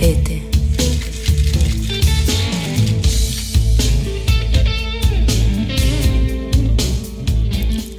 [0.00, 0.40] Sete.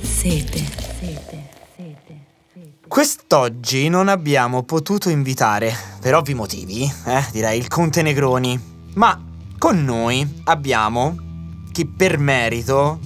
[0.02, 0.70] Sete.
[2.88, 8.60] Quest'oggi non abbiamo potuto invitare, per ovvi motivi, eh, direi il Conte Negroni,
[8.96, 9.24] ma
[9.60, 11.16] con noi abbiamo
[11.72, 13.00] chi per merito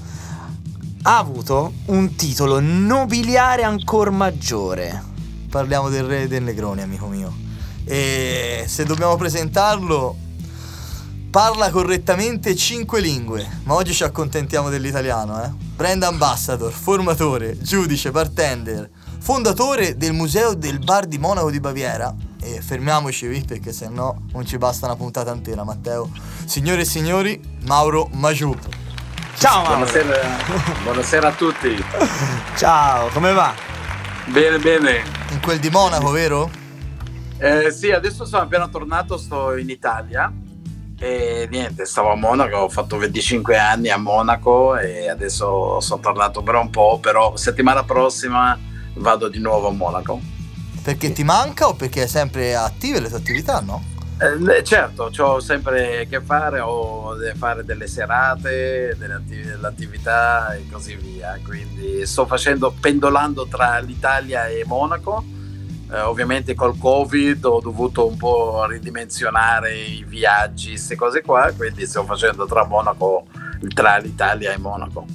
[1.02, 5.04] ha avuto un titolo nobiliare ancora maggiore.
[5.50, 7.45] Parliamo del re del Negroni, amico mio.
[7.86, 10.18] E se dobbiamo presentarlo,
[11.30, 15.52] parla correttamente cinque lingue, ma oggi ci accontentiamo dell'italiano, eh?
[15.76, 18.90] Brand ambassador, formatore, giudice, bartender,
[19.20, 22.14] fondatore del Museo del Bar di Monaco di Baviera.
[22.42, 26.10] E fermiamoci qui perché se no non ci basta una puntata intera, Matteo.
[26.46, 28.56] Signore e signori, Mauro Magiù.
[29.38, 29.86] Ciao Mauro.
[29.86, 30.38] Buonasera,
[30.84, 31.84] buonasera a tutti.
[32.56, 33.54] Ciao, come va?
[34.28, 35.04] Bene, bene.
[35.32, 36.64] In quel di Monaco, vero?
[37.38, 40.32] Eh, sì, adesso sono appena tornato, sto in Italia
[40.98, 46.42] e niente, stavo a Monaco, ho fatto 25 anni a Monaco e adesso sono tornato
[46.42, 48.58] per un po', però settimana prossima
[48.96, 50.22] vado di nuovo a Monaco.
[50.82, 53.94] Perché ti manca o perché è sempre attive le tue attività, no?
[54.18, 59.68] Eh, certo, ho sempre a che fare, ho da fare delle serate, delle, attiv- delle
[59.68, 61.38] attività e così via.
[61.44, 65.24] Quindi sto facendo, pendolando tra l'Italia e Monaco.
[65.92, 71.86] Eh, ovviamente col Covid ho dovuto un po' ridimensionare i viaggi, queste cose qua, quindi
[71.86, 73.26] sto facendo tra Monaco,
[73.74, 75.06] tra l'Italia e Monaco.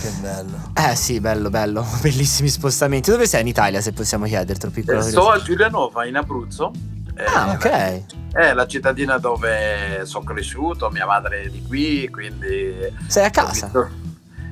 [0.00, 0.72] Che bello.
[0.74, 3.10] Eh sì, bello, bello, bellissimi spostamenti.
[3.10, 4.98] Dove sei in Italia, se possiamo chiederti, piccolo?
[4.98, 6.70] Eh, sto a Giulianova, in Abruzzo.
[7.16, 8.02] Eh, Ah, ok.
[8.32, 12.72] È la cittadina dove sono cresciuto, mia madre è di qui, quindi...
[13.08, 13.66] Sei a casa?
[13.66, 13.90] Ho visto-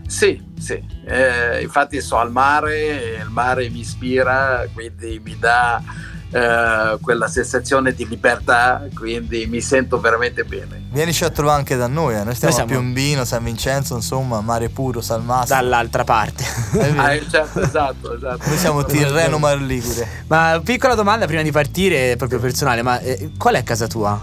[0.08, 0.82] Sì, sì.
[1.04, 5.82] Eh, infatti sto al mare, e il mare mi ispira, quindi mi dà
[6.30, 10.86] eh, quella sensazione di libertà, quindi mi sento veramente bene.
[10.90, 12.24] Vienici a trovare anche da noi, eh.
[12.24, 15.52] noi stiamo Noi a siamo- Piombino, San Vincenzo, insomma, mare puro, Salmasso.
[15.52, 16.42] Dall'altra parte.
[16.96, 18.48] Ah, eh, certo, esatto, esatto.
[18.48, 20.24] Noi siamo Tirreno Mar Ligure.
[20.28, 24.18] ma piccola domanda prima di partire, proprio personale, ma eh, qual è casa tua?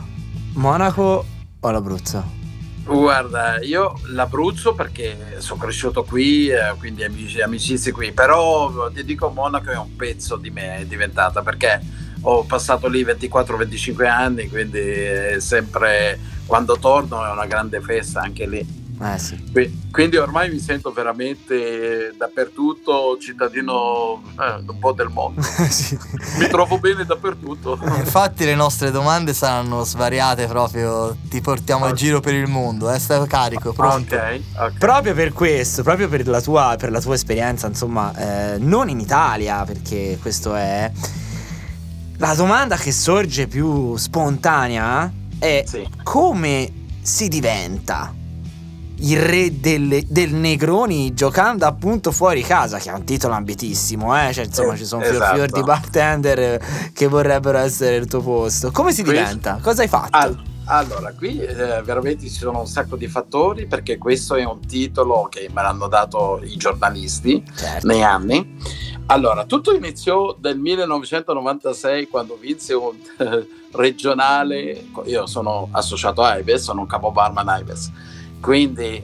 [0.54, 1.26] Monaco
[1.60, 2.44] o l'Abruzzo?
[2.86, 9.30] Guarda, io l'Abruzzo perché sono cresciuto qui, eh, quindi amici, amicizie qui, però ti dico
[9.30, 11.82] Monaco è un pezzo di me, è diventata perché
[12.22, 18.85] ho passato lì 24-25 anni, quindi sempre quando torno è una grande festa anche lì.
[19.02, 19.44] Eh sì.
[19.52, 25.42] Qui- Quindi ormai mi sento veramente dappertutto cittadino eh, un po' del mondo.
[25.70, 25.98] Sì.
[26.38, 27.78] Mi trovo bene dappertutto.
[27.98, 33.00] Infatti le nostre domande saranno svariate proprio, ti portiamo a giro per il mondo, eh,
[33.00, 34.16] stai carico, pronto?
[34.16, 34.78] Ok, ok.
[34.78, 38.14] Proprio per questo, proprio per la tua, per la tua esperienza, insomma,
[38.54, 40.90] eh, non in Italia, perché questo è.
[42.18, 45.86] La domanda che sorge più spontanea è Sì.
[46.04, 48.14] come si diventa
[48.98, 54.34] il re delle- del Negroni giocando appunto fuori casa, che è un titolo ambitissimo, eh?
[54.34, 55.36] Cioè, insomma, Eh, ci sono esatto.
[55.36, 56.62] fior di bartender
[56.94, 58.72] che vorrebbero essere il tuo posto.
[58.72, 59.60] Come si Questo- diventa?
[59.62, 60.18] Cosa hai fatto?
[60.18, 64.66] Al- allora, qui eh, veramente ci sono un sacco di fattori perché questo è un
[64.66, 67.86] titolo che me l'hanno dato i giornalisti certo.
[67.86, 68.58] nei anni.
[69.08, 76.64] Allora, tutto iniziò nel 1996 quando vinse un eh, regionale, io sono associato a Ives,
[76.64, 77.92] sono un capo barman Ives.
[78.46, 79.02] Quindi eh,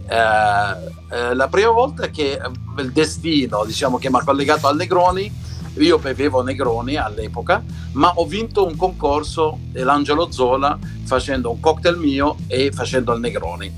[1.10, 2.42] eh, la prima volta che eh,
[2.78, 5.34] il destino, diciamo che mi ha collegato al Negroni,
[5.78, 7.64] io bevevo Negroni all'epoca,
[7.94, 13.74] ma ho vinto un concorso dell'Angelo Zola facendo un cocktail mio e facendo il Negroni.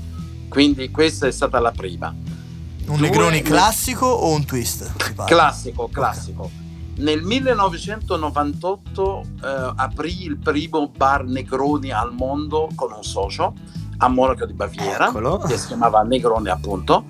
[0.50, 2.08] Quindi questa è stata la prima.
[2.08, 5.14] Un Due- Negroni classico o un twist?
[5.24, 6.50] Classico, classico.
[6.96, 13.54] Nel 1998 eh, aprì il primo bar Negroni al mondo con un socio
[13.98, 15.38] a Monaco di Baviera, Eccolo.
[15.38, 17.04] che si chiamava Negroni appunto.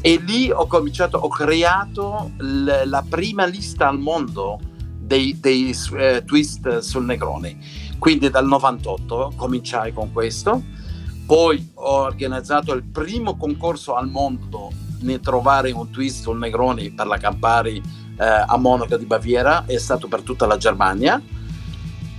[0.00, 4.58] E lì ho cominciato, ho creato l- la prima lista al mondo
[4.98, 7.56] dei, dei, eh, twist sul Negroni.
[7.98, 10.62] Quindi dal 98 cominciai con questo.
[11.24, 14.70] Poi ho organizzato il primo concorso al mondo
[15.02, 17.80] nel trovare un twist sul Negroni per la Campari
[18.18, 21.20] eh, a Monaco di Baviera, è stato per tutta la Germania.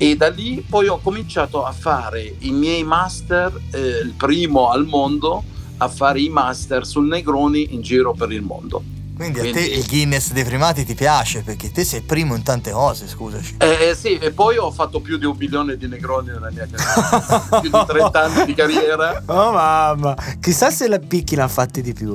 [0.03, 4.85] E da lì poi ho cominciato a fare i miei master, eh, il primo al
[4.85, 5.41] mondo
[5.77, 8.83] a fare i master sul Negroni in giro per il mondo.
[9.15, 12.44] Quindi, a te Quindi- il Guinness dei primati ti piace perché te sei primo in
[12.44, 13.55] tante cose, scusaci.
[13.59, 16.67] Eh, eh, sì, e poi ho fatto più di un milione di negroni nella mia
[16.69, 19.23] carriera, più di 30 anni di carriera.
[19.27, 22.13] Oh mamma, chissà se la picchi l'ha fatti di più.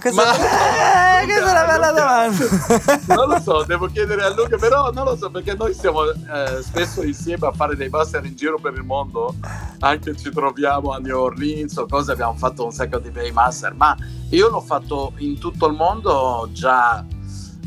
[0.00, 3.14] Cosa- Ma- Eh, questa è una bella domanda.
[3.14, 6.62] Non lo so, devo chiedere a Luca, però non lo so perché noi stiamo eh,
[6.62, 9.34] spesso insieme a fare dei master in giro per il mondo,
[9.80, 13.74] anche ci troviamo a New Orleans o cose, abbiamo fatto un sacco di bei master,
[13.74, 13.96] ma
[14.30, 17.04] io l'ho fatto in tutto il mondo già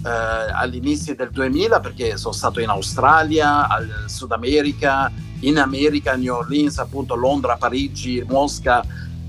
[0.06, 0.10] eh,
[0.54, 5.12] all'inizio del 2000 perché sono stato in Australia, al Sud America,
[5.42, 8.84] in America, New Orleans, appunto Londra, Parigi, Mosca,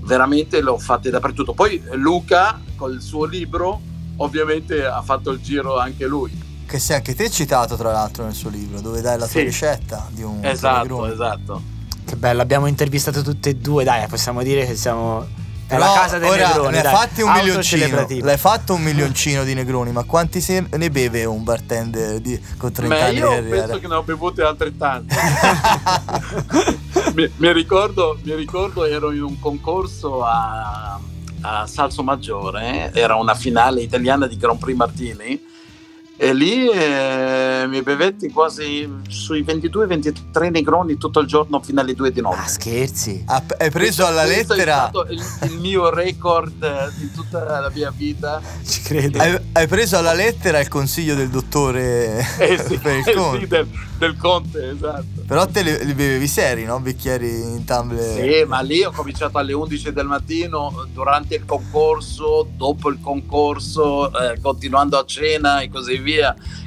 [0.09, 1.53] veramente l'ho fatte dappertutto.
[1.53, 3.79] Poi Luca col suo libro
[4.17, 6.47] ovviamente ha fatto il giro anche lui.
[6.65, 9.45] Che sei anche te citato tra l'altro nel suo libro, dove dai la tua Sì.
[9.45, 11.61] ricetta di un Esatto, esatto.
[12.03, 15.25] Che bello, abbiamo intervistato tutte e due, dai, possiamo dire che siamo
[15.69, 19.43] è la casa dei ora negroni, ne hai fatti un milioncino, l'hai fatto un milioncino
[19.43, 23.13] di negroni, ma quanti se ne beve un bartender di, con 30 Ma anni?
[23.13, 25.15] di io penso che ne ho bevute altrettante.
[27.13, 30.99] mi, mi ricordo, mi ricordo ero in un concorso a,
[31.41, 35.57] a Salso Maggiore, era una finale italiana di Grand Prix Martini
[36.21, 42.11] e lì eh, mi bevetti quasi sui 22-23 negroni tutto il giorno fino alle 2
[42.11, 42.39] di notte.
[42.41, 43.23] Ah, scherzi.
[43.25, 47.71] Hai preso alla Questo lettera È stato il, il mio record eh, di tutta la
[47.73, 48.41] mia vita.
[48.67, 49.17] Ci credo.
[49.17, 53.47] hai, hai preso alla lettera il consiglio del dottore Eh sì, per il eh sì,
[53.47, 53.67] del,
[53.97, 55.23] del conte, esatto.
[55.25, 56.81] Però te li, li bevevi seri, no?
[56.81, 58.03] Bicchieri in tumbler.
[58.03, 64.11] Sì, ma lì ho cominciato alle 11 del mattino, durante il concorso, dopo il concorso,
[64.19, 66.07] eh, continuando a cena e così via.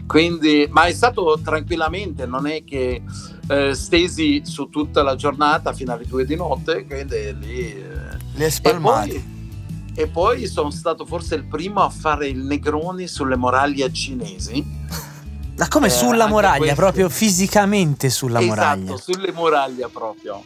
[0.07, 3.03] Quindi, ma è stato tranquillamente, non è che
[3.49, 7.59] eh, stesi su tutta la giornata fino alle 2 di notte, quindi lì...
[7.75, 8.17] eh.
[8.35, 9.11] Li hai E spalmati.
[9.11, 14.65] poi, e poi sono stato forse il primo a fare il Negroni sulle muraglie cinesi.
[15.57, 18.95] Ma come Eh, sulla muraglia, proprio fisicamente sulla muraglia.
[18.95, 20.43] Esatto, sulle muraglie proprio.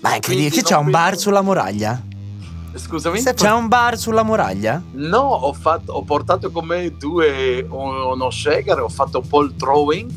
[0.00, 2.00] Ma è incredibile, che c'è un bar sulla muraglia?
[2.74, 3.22] Scusami?
[3.22, 4.82] C'è un bar sulla muraglia?
[4.92, 9.54] No, ho, fatto, ho portato con me due, uno shaker, ho fatto un po' il
[9.56, 10.10] throwing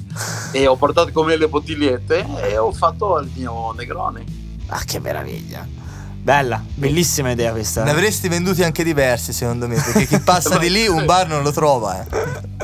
[0.52, 4.24] e ho portato con me le bottigliette e ho fatto il mio Negroni.
[4.68, 5.68] Ah, che meraviglia.
[6.26, 7.84] Bella, bellissima idea questa.
[7.84, 11.44] Ne avresti venduti anche diversi, secondo me, perché chi passa di lì un bar non
[11.44, 12.08] lo trova, eh.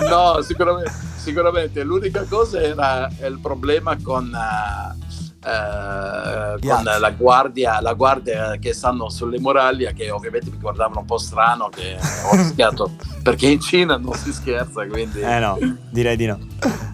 [0.09, 1.83] No, sicuramente, sicuramente.
[1.83, 5.10] L'unica cosa era il problema con, eh,
[5.43, 11.05] eh, con la, guardia, la guardia che stanno sulle muraglie, che ovviamente mi guardavano un
[11.05, 11.97] po' strano, che
[12.31, 12.91] ho rischiato,
[13.23, 15.19] perché in Cina non si scherza, quindi...
[15.21, 15.57] Eh no,
[15.89, 16.37] direi di no.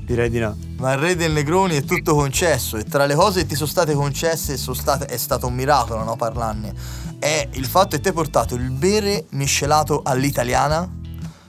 [0.02, 0.56] Direi di no.
[0.78, 3.68] Ma il re del Negroni è tutto concesso e tra le cose che ti sono
[3.68, 6.16] state concesse sono state- è stato un miracolo, no?
[6.16, 6.74] Parlarne.
[7.20, 10.88] È il fatto che ti hai portato il bere miscelato all'italiana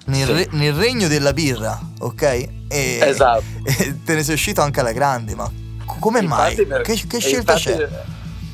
[0.06, 0.32] nel, Sì.
[0.32, 2.22] re- nel regno della birra, ok?
[2.68, 3.44] E, Esatto.
[3.64, 5.48] e te ne sei uscito anche alla grande, ma
[5.98, 6.54] come mai?
[6.54, 7.88] Per- Che, che scelta infatti, c'è?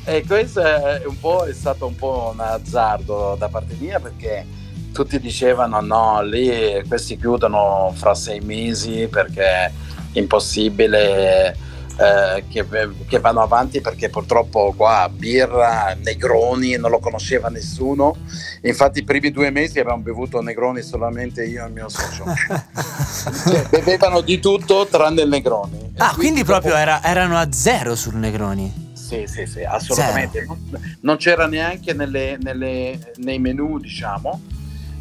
[0.07, 4.45] E questo è, un po', è stato un po' un azzardo da parte mia perché
[4.93, 9.71] tutti dicevano no, lì questi chiudono fra sei mesi perché è
[10.13, 11.57] impossibile
[11.97, 12.65] eh, che,
[13.07, 18.15] che vanno avanti perché purtroppo qua birra, Negroni non lo conosceva nessuno.
[18.63, 22.23] Infatti i primi due mesi abbiamo bevuto Negroni solamente io e il mio socio.
[23.45, 25.93] Cioè, bevevano di tutto tranne il Negroni.
[25.97, 28.91] Ah, quindi dopo- proprio era- erano a zero sul Negroni.
[28.93, 30.43] sì, sì, sì, assolutamente.
[30.45, 34.41] Non, non c'era neanche nelle- nelle- nei menu, diciamo.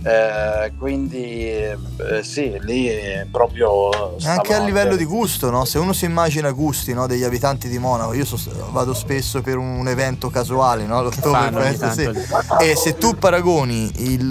[0.07, 1.77] Eh, quindi eh,
[2.23, 5.65] sì, lì è proprio Anche a livello di gusto, no?
[5.65, 8.39] Se uno si immagina gusti no, degli abitanti di Monaco, io so-
[8.71, 11.03] vado spesso per un evento casuale, no?
[11.05, 12.11] L'Oktoberfest, sì.
[12.61, 14.29] E se tu paragoni il-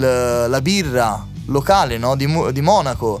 [0.48, 3.20] la birra locale no, di, di Monaco,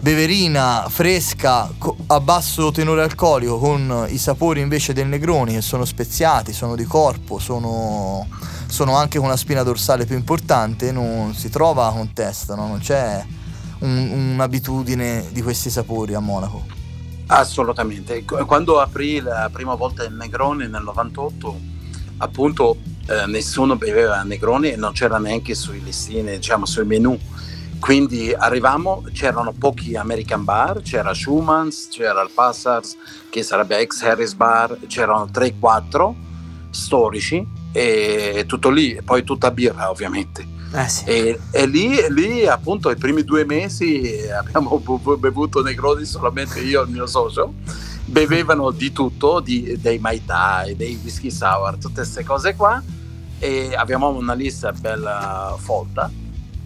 [0.00, 1.68] beverina, fresca,
[2.06, 6.84] a basso tenore alcolico, con i sapori invece del Negroni che sono speziati, sono di
[6.84, 8.26] corpo, sono,
[8.74, 12.66] sono anche con una spina dorsale più importante, non si trova a contesto, no?
[12.66, 13.24] non c'è
[13.78, 16.64] un- un'abitudine di questi sapori a Monaco.
[17.28, 18.24] Assolutamente.
[18.24, 21.60] Qu- Quando aprì la prima volta il Negroni nel 98,
[22.18, 22.76] appunto
[23.06, 27.16] eh, nessuno beveva Negroni e non c'era neanche sui listini, diciamo sui menu.
[27.78, 32.96] Quindi arrivavamo, c'erano pochi American bar, c'era Schumann's, c'era il Passars,
[33.30, 36.14] che sarebbe ex Harris Bar, c'erano 3-4
[36.70, 40.46] storici e tutto lì, e poi tutta birra ovviamente.
[40.72, 41.04] Eh sì.
[41.06, 46.82] E, e lì, lì, appunto i primi due mesi abbiamo bu- bevuto Negroni solamente io
[46.82, 47.54] e il mio socio
[48.04, 52.80] bevevano di tutto di- dei Mai Tai, dei whisky sour tutte queste cose qua
[53.40, 56.10] e abbiamo una lista bella folta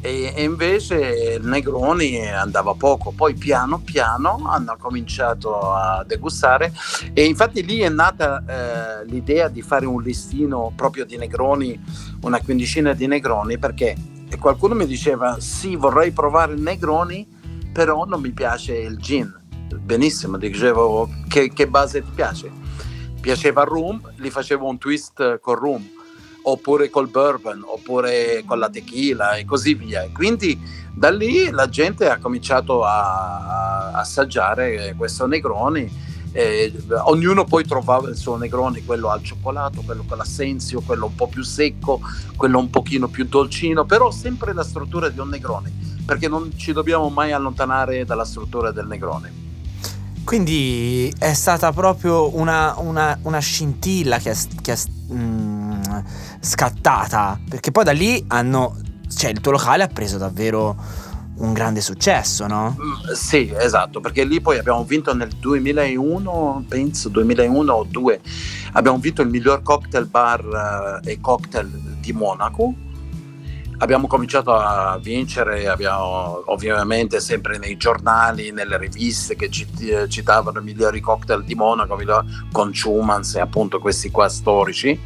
[0.01, 3.13] e, invece il Negroni andava poco.
[3.13, 6.73] Poi piano piano hanno cominciato a degustare
[7.13, 11.81] e infatti lì è nata eh, l'idea di fare un listino proprio di Negroni,
[12.23, 13.97] una quindicina di Negroni, perché
[14.39, 17.27] qualcuno mi diceva sì vorrei provare il Negroni,
[17.73, 19.35] però non mi piace il gin.
[19.81, 22.51] Benissimo, dicevo che, che base ti piace?
[23.21, 25.97] Piaceva il rum, gli facevo un twist col rum
[26.51, 30.09] oppure col bourbon, oppure con la tequila e così via.
[30.13, 30.59] Quindi
[30.93, 36.07] da lì la gente ha cominciato a, a assaggiare questo Negroni.
[36.31, 36.73] Eh,
[37.05, 41.27] ognuno poi trovava il suo Negroni, quello al cioccolato, quello con l'assenzio, quello un po'
[41.27, 42.01] più secco,
[42.37, 46.73] quello un pochino più dolcino, però sempre la struttura di un Negroni, perché non ci
[46.73, 49.47] dobbiamo mai allontanare dalla struttura del Negroni.
[50.23, 54.77] Quindi è stata proprio una, una, una scintilla che è, che è
[55.79, 55.99] mm,
[56.41, 58.77] scattata, perché poi da lì hanno,
[59.15, 60.77] cioè il tuo locale ha preso davvero
[61.39, 62.77] un grande successo, no?
[62.79, 68.21] Mm, sì, esatto, perché lì poi abbiamo vinto nel 2001, penso 2001 o 2,
[68.73, 72.75] abbiamo vinto il miglior cocktail bar eh, e cocktail di Monaco.
[73.81, 80.99] Abbiamo cominciato a vincere, abbiamo ovviamente sempre nei giornali, nelle riviste che citavano i migliori
[80.99, 81.97] cocktail di Monaco
[82.51, 84.99] con Schumans e appunto questi qua storici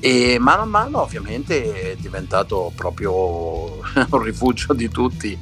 [0.00, 5.38] e mano a mano ovviamente è diventato proprio un rifugio di tutti.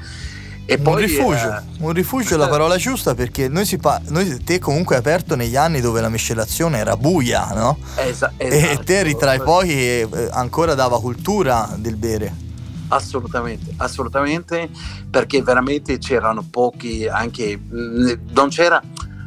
[0.65, 4.01] E un poi, rifugio, eh, un rifugio è la parola giusta perché noi, si pa-
[4.09, 7.79] noi te comunque hai aperto negli anni dove la miscelazione era buia, no?
[7.97, 8.81] Esa- esatto.
[8.81, 12.51] E te eri tra i pochi che eh, ancora dava cultura del bere.
[12.89, 14.69] Assolutamente, assolutamente,
[15.11, 18.83] perché veramente c'erano pochi, anche non c'era,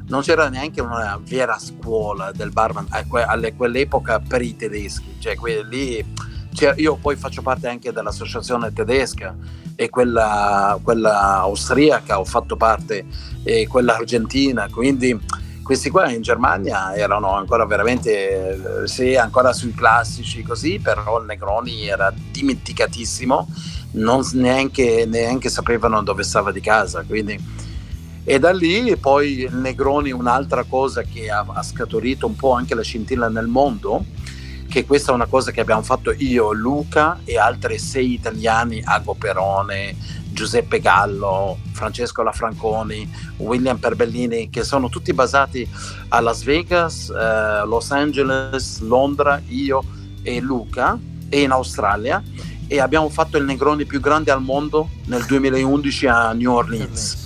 [0.07, 5.15] non c'era neanche una vera scuola del barman a, que, a quell'epoca per i tedeschi,
[5.19, 6.13] cioè quelli
[6.55, 9.35] cioè, io poi faccio parte anche dell'associazione tedesca
[9.75, 13.05] e quella, quella austriaca ho fatto parte
[13.43, 15.19] e quella argentina, quindi
[15.61, 21.25] questi qua in Germania erano ancora veramente, eh, sì, ancora sui classici così, però il
[21.25, 23.47] Negroni era dimenticatissimo,
[23.93, 27.63] non neanche, neanche sapevano dove stava di casa, quindi...
[28.27, 32.73] E da lì poi il Negroni, un'altra cosa che ha, ha scaturito un po' anche
[32.73, 34.03] la scintilla nel mondo,
[34.67, 39.13] che questa è una cosa che abbiamo fatto io, Luca e altri sei italiani, Ago
[39.13, 39.95] Perone,
[40.31, 45.69] Giuseppe Gallo, Francesco Lafranconi, William Perbellini, che sono tutti basati
[46.07, 49.83] a Las Vegas, eh, Los Angeles, Londra, io
[50.23, 50.97] e Luca,
[51.29, 52.23] e in Australia.
[52.67, 57.24] E abbiamo fatto il Negroni più grande al mondo nel 2011 a New Orleans.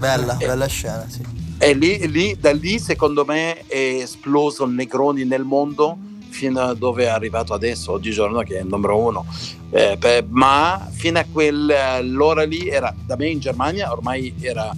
[0.00, 1.22] Bella, e, bella scena, sì.
[1.58, 5.98] E lì, lì, da lì, secondo me, è esploso il Negroni nel mondo
[6.30, 9.26] fino a dove è arrivato adesso, oggigiorno che è il numero uno.
[9.70, 14.74] Eh, per, ma fino a quell'ora lì era da me in Germania, ormai era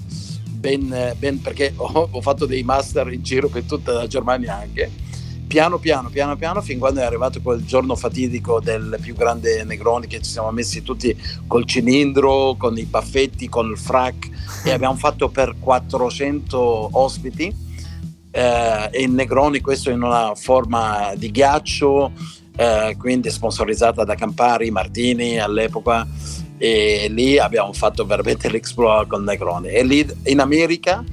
[0.62, 4.90] ben, ben perché ho, ho, fatto dei master in giro per tutta la Germania anche.
[5.46, 10.06] Piano piano, piano piano, fin quando è arrivato quel giorno fatidico del più grande Negroni
[10.06, 11.14] che ci siamo messi tutti
[11.46, 14.28] col cilindro, con i baffetti, con il frac
[14.64, 17.54] e abbiamo fatto per 400 ospiti.
[18.30, 22.12] Eh, e Negroni questo in una forma di ghiaccio,
[22.56, 26.08] eh, quindi sponsorizzata da Campari, Martini all'epoca
[26.56, 29.68] e lì abbiamo fatto veramente l'exploit con Negroni.
[29.68, 31.04] E lì in America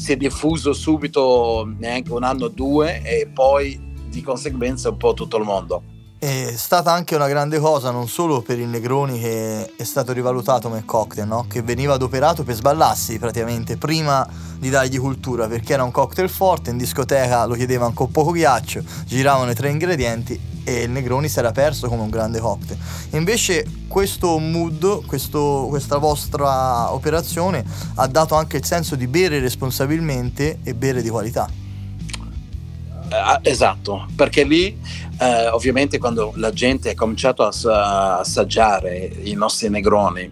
[0.00, 3.78] si è diffuso subito neanche un anno o due e poi
[4.08, 5.82] di conseguenza un po' tutto il mondo.
[6.18, 10.68] È stata anche una grande cosa non solo per il Negroni che è stato rivalutato
[10.68, 11.44] come cocktail, no?
[11.48, 14.26] che veniva adoperato per sballarsi praticamente prima
[14.58, 18.82] di dargli cultura perché era un cocktail forte, in discoteca lo chiedevano con poco ghiaccio,
[19.04, 22.78] giravano i tre ingredienti e il Negroni si era perso come un grande cocktail.
[23.10, 27.64] Invece questo mood, questo, questa vostra operazione
[27.96, 31.48] ha dato anche il senso di bere responsabilmente e bere di qualità.
[33.10, 34.78] Uh, esatto, perché lì
[35.18, 40.30] uh, ovviamente quando la gente ha cominciato a assaggiare i nostri negroni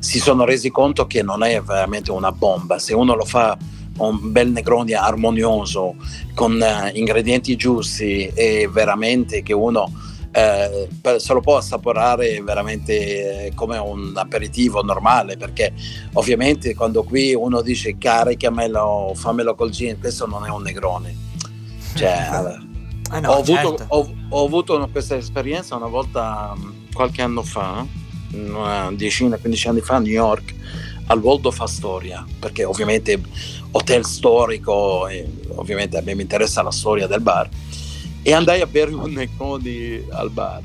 [0.00, 3.56] si sono resi conto che non è veramente una bomba, se uno lo fa
[3.98, 5.94] un bel negroni armonioso
[6.34, 9.90] con uh, ingredienti giusti e veramente che uno
[10.30, 10.88] eh,
[11.18, 15.72] se lo può assaporare veramente come un aperitivo normale perché
[16.12, 21.16] ovviamente quando qui uno dice caricamelo fammelo col gin questo non è un negrone
[21.94, 22.28] cioè,
[23.10, 23.68] eh no, ho, certo.
[23.68, 26.54] avuto, ho, ho, avuto, questa esperienza una volta
[26.92, 27.84] qualche anno fa,
[28.32, 30.54] una decina, 15 anni fa a New York,
[31.06, 33.20] al Waldorf Astoria, perché ovviamente
[33.72, 37.48] hotel storico, e ovviamente a me mi interessa la storia del bar,
[38.22, 40.60] e andai a bere un Negroni al bar.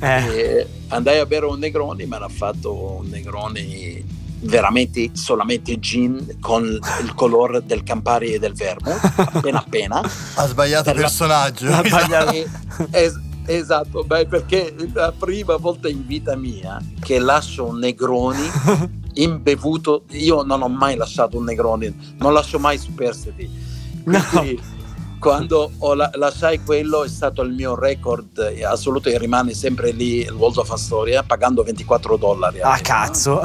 [0.00, 0.24] Eh.
[0.36, 6.64] E andai a bere un Negroni, mi hanno fatto un Negroni veramente solamente gin con
[7.02, 10.02] il colore del Campari e del Vermouth, appena appena.
[10.34, 11.72] Ha sbagliato la- personaggio.
[11.72, 12.32] Ha sbagliato.
[12.32, 12.46] E-
[12.90, 18.46] es- esatto, beh, perché è la prima volta in vita mia che lascio un Negroni
[19.14, 20.04] imbevuto.
[20.10, 23.48] Io non ho mai lasciato un Negroni, non lascio mai superstiti.
[24.04, 24.60] Quindi
[25.28, 29.90] quando ho la- lasciai quello è stato il mio record eh, assoluto e rimane sempre
[29.92, 32.60] lì il World of Astoria pagando 24 dollari.
[32.60, 33.40] Ah, cazzo.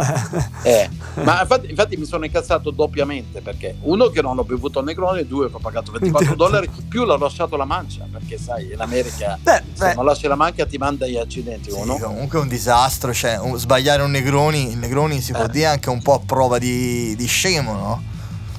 [0.63, 0.89] Eh,
[1.23, 5.49] ma infatti, infatti mi sono incazzato doppiamente perché uno che non ho bevuto Negroni, due
[5.49, 9.63] che ho pagato 24 dollari, più l'ho lasciato la mancia perché sai in America Beh,
[9.73, 11.97] se beh, non lasci la mancia ti manda gli accidenti Sì, uno.
[11.97, 15.49] comunque è un disastro, cioè un- sbagliare un Negroni, il Negroni si può Eh.
[15.49, 18.03] dire anche un po' a prova di, di scemo, no?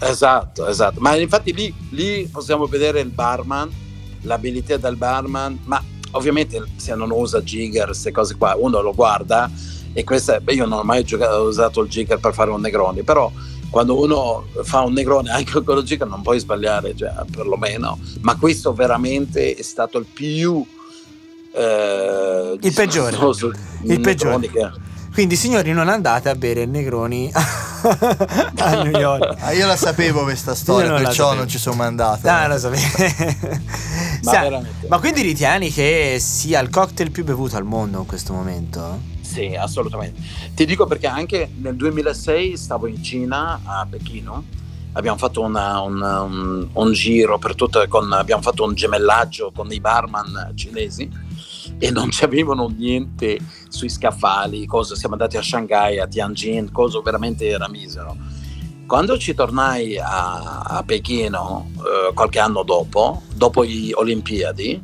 [0.00, 1.00] Esatto, esatto.
[1.00, 3.70] Ma infatti lì, lì possiamo vedere il barman,
[4.22, 9.50] l'abilità del barman, ma ovviamente se non usa Jigger, queste cose qua, uno lo guarda
[9.92, 13.02] e questa, beh, io non ho mai giocato- usato il Jigger per fare un Negroni,
[13.02, 13.30] però
[13.70, 17.98] quando uno fa un Negroni anche con il Jigger non puoi sbagliare, cioè, perlomeno.
[18.22, 20.64] Ma questo veramente è stato il più...
[21.54, 23.16] eh, Il peggiore.
[23.84, 24.48] Il peggiore.
[24.48, 24.70] che-
[25.12, 27.30] Quindi, signori, non andate a bere il Negroni
[28.58, 29.36] a New York.
[29.40, 32.28] Ah, io la sapevo questa Io storia, non la perciò non ci sono mai andato.
[32.28, 33.58] Ah, lo sapevo.
[34.22, 38.34] Ma Sa- ma quindi ritieni che sia il cocktail più bevuto al mondo in questo
[38.34, 39.00] momento?
[39.22, 40.20] Sì, assolutamente.
[40.54, 44.44] Ti dico perché anche nel 2006 stavo in Cina, a Pechino,
[44.92, 49.72] abbiamo fatto una- un, un- un giro per tutto, con, abbiamo fatto un gemellaggio con
[49.72, 51.08] i barman cinesi
[51.78, 57.00] e non ci avevano niente sui scaffali, cosa, siamo andati a Shanghai, a Tianjin, cosa
[57.00, 58.16] veramente era misero.
[58.86, 64.82] Quando ci tornai a, a Pechino eh, qualche anno dopo, dopo le Olimpiadi,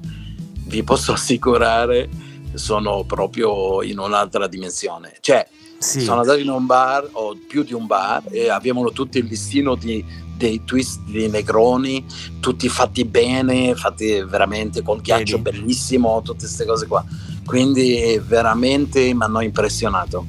[0.66, 2.09] vi posso assicurare
[2.55, 5.16] sono proprio in un'altra dimensione.
[5.21, 5.47] Cioè,
[5.78, 6.00] Sì.
[6.00, 9.75] sono andato in un bar o più di un bar e avevano tutto il listino
[9.75, 10.05] di,
[10.37, 12.05] dei twist di Negroni,
[12.40, 15.59] tutti fatti bene, fatti veramente col ghiaccio Vedi?
[15.59, 17.05] bellissimo, tutte queste cose qua.
[17.45, 20.25] Quindi veramente mi hanno impressionato.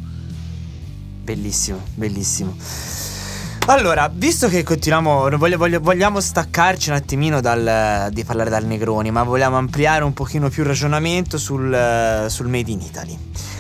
[1.24, 2.56] Bellissimo, bellissimo.
[3.70, 9.12] Allora, visto che continuiamo, voglio- voglio- vogliamo staccarci un attimino dal, di parlare dal Negroni,
[9.12, 13.18] ma vogliamo ampliare un pochino più il ragionamento sul, sul Made in Italy.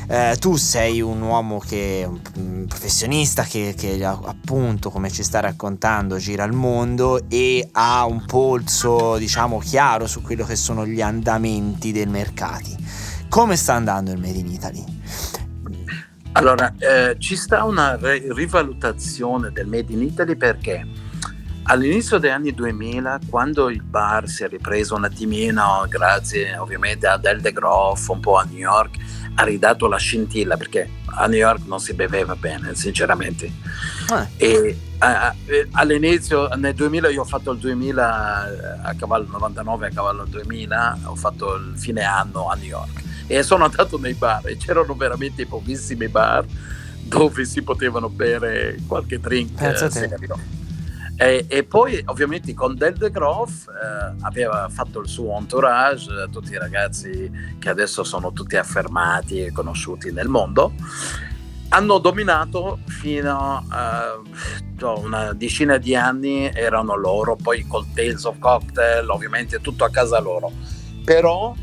[0.09, 6.17] Eh, tu sei un uomo che un professionista che, che, appunto, come ci sta raccontando,
[6.17, 11.91] gira il mondo e ha un polso, diciamo, chiaro su quello che sono gli andamenti
[11.91, 12.73] dei mercati.
[13.27, 14.83] Come sta andando il Made in Italy?
[16.33, 20.87] Allora, eh, ci sta una rivalutazione del Made in Italy perché
[21.63, 27.17] all'inizio degli anni 2000, quando il bar si è ripreso un attimino, grazie ovviamente a
[27.17, 28.97] Del De Groff, un po' a New York,
[29.39, 33.51] ha ridato la scintilla perché a New York non si beveva bene, sinceramente.
[34.09, 39.87] Ah, E eh, eh, all'inizio, nel 2000, io ho fatto il 2000 a cavallo 99,
[39.87, 44.13] a cavallo 2000, ho fatto il fine anno a New York e sono andato nei
[44.13, 46.45] bar e c'erano veramente pochissimi bar
[47.03, 50.39] dove si potevano bere qualche drink Pensa a eh, serio.
[51.19, 56.29] E, e poi ovviamente con Del De Groff eh, aveva fatto il suo entourage, eh,
[56.31, 60.73] tutti i ragazzi che adesso sono tutti affermati e conosciuti nel mondo,
[61.69, 64.13] hanno dominato fino a
[64.77, 69.89] cioè, una decina di anni, erano loro, poi col Tales of Cocktail, ovviamente tutto a
[69.89, 70.51] casa loro.
[71.03, 71.55] Però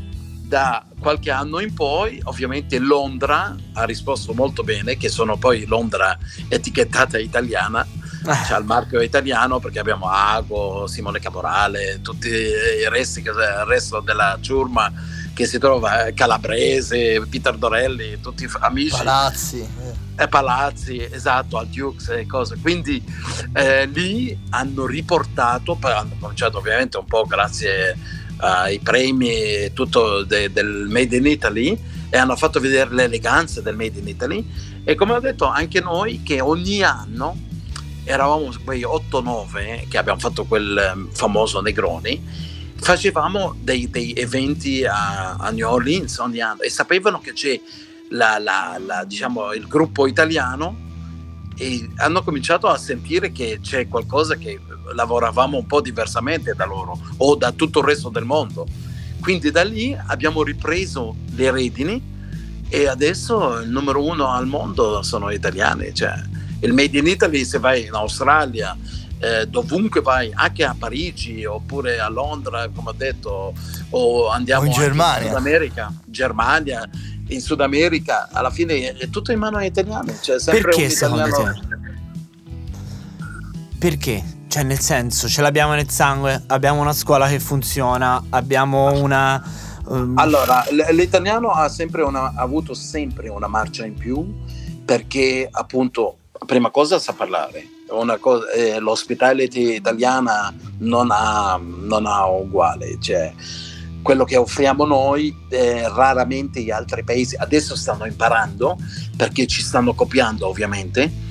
[0.47, 6.17] da qualche anno in poi, ovviamente Londra ha risposto molto bene, che sono poi Londra
[6.49, 7.85] etichettata italiana,
[8.33, 13.99] c'è il marchio italiano perché abbiamo Ago, Simone Caporale, tutti i resti, che- il resto
[13.99, 14.91] della ciurma
[15.33, 19.59] che si trova, eh, Calabrese, Peter Dorelli, tutti amici Palazzi.
[19.59, 20.23] eh.
[20.23, 22.57] e palazzi, esatto, al Dukes e cose.
[22.61, 23.03] Quindi
[23.53, 27.97] eh, lì hanno riportato, hanno cominciato ovviamente un po' grazie
[28.37, 31.77] ai premi e tutto de- del Made in Italy
[32.09, 34.45] e hanno fatto vedere l'eleganza del Made in Italy
[34.83, 37.35] e come ho detto anche noi che ogni anno
[38.05, 42.21] eravamo quei 8-9 che abbiamo fatto quel ehm, famoso Negroni
[42.77, 47.59] facevamo dei, dei eventi a, a New Orleans ogni anno e sapevano che c'è
[48.09, 50.83] la- la- la- diciamo, il gruppo italiano
[51.57, 54.59] e hanno cominciato a sentire che c'è qualcosa che
[54.93, 58.67] lavoravamo un po' diversamente da loro o da tutto il resto del mondo.
[59.21, 62.13] Quindi da lì abbiamo ripreso le redini
[62.67, 65.93] e adesso il numero uno al mondo sono italiani.
[65.93, 66.13] Cioè,
[66.65, 68.75] il Made in Italy se vai in Australia,
[69.19, 73.53] eh, dovunque vai, anche a Parigi oppure a Londra, come ho detto,
[73.91, 75.27] o andiamo O in Germania.
[75.29, 76.89] Sud America, Germania,
[77.27, 80.13] in Sud America, alla fine è tutto in mano agli italiani.
[80.19, 81.59] C'è sempre Perché un secondo italiano.
[83.79, 84.23] Perché?
[84.47, 89.43] Cioè, nel senso, ce l'abbiamo nel sangue, abbiamo una scuola che funziona, abbiamo una.
[89.87, 94.33] um, Allora, l'italiano ha sempre una- ha avuto sempre una marcia in più
[94.85, 97.67] perché appunto, prima cosa sa parlare.
[97.89, 103.33] Una cosa, eh, l'hospitality italiana non ha, non ha uguale, cioè
[104.01, 108.77] quello che offriamo noi eh, raramente gli altri paesi adesso stanno imparando
[109.17, 111.23] perché ci stanno copiando ovviamente.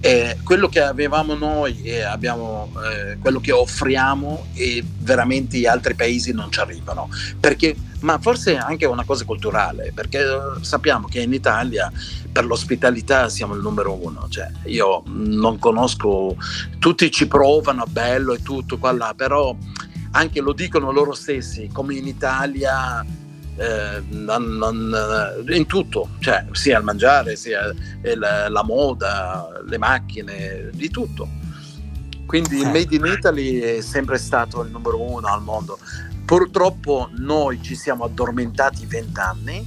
[0.00, 5.94] Eh, quello che avevamo noi e abbiamo eh, quello che offriamo e veramente gli altri
[5.94, 11.20] paesi non ci arrivano perché ma forse anche una cosa culturale, perché eh, sappiamo che
[11.20, 11.90] in Italia
[12.30, 16.36] per l'ospitalità siamo il numero uno, cioè io non conosco,
[16.78, 19.56] tutti ci provano, bello e tutto qua là, però
[20.12, 23.04] anche lo dicono loro stessi, come in Italia,
[23.56, 30.70] eh, non- non- in tutto, cioè sia il mangiare, sia il- la moda, le macchine,
[30.72, 31.28] di tutto.
[32.24, 32.70] Quindi il Eh.
[32.70, 35.78] Made in Italy è sempre stato il numero uno al mondo.
[36.28, 39.66] Purtroppo noi ci siamo addormentati vent'anni,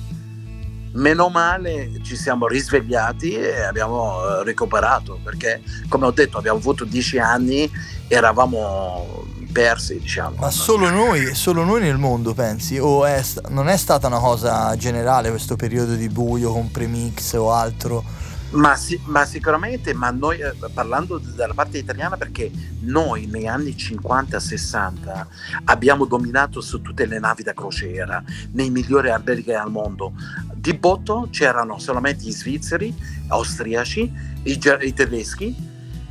[0.91, 6.85] meno male ci siamo risvegliati e abbiamo eh, recuperato perché come ho detto abbiamo avuto
[6.85, 7.67] dieci anni
[8.07, 10.35] eravamo persi diciamo.
[10.37, 12.77] Ma solo noi, solo noi nel mondo, pensi?
[12.77, 17.51] O è non è stata una cosa generale questo periodo di buio con premix o
[17.51, 18.03] altro?
[18.51, 23.71] Ma, si- ma sicuramente, ma noi eh, parlando della parte italiana, perché noi negli anni
[23.71, 25.25] 50-60
[25.65, 30.13] abbiamo dominato su tutte le navi da crociera, nei migliori alberghi al mondo.
[30.53, 32.93] Di botto c'erano solamente gli svizzeri,
[33.29, 34.11] austriaci,
[34.43, 35.55] i, i tedeschi,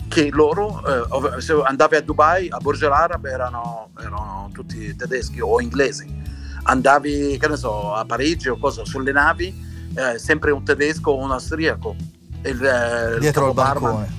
[0.09, 0.83] che loro,
[1.37, 6.19] eh, se andavi a Dubai, a Burj Al Arab erano, erano tutti tedeschi o inglesi.
[6.63, 9.55] Andavi, che ne so, a Parigi o cosa, sulle navi,
[9.95, 11.95] eh, sempre un tedesco o un austriaco.
[12.45, 14.19] Il, eh, il Dietro al capobarman- bancone.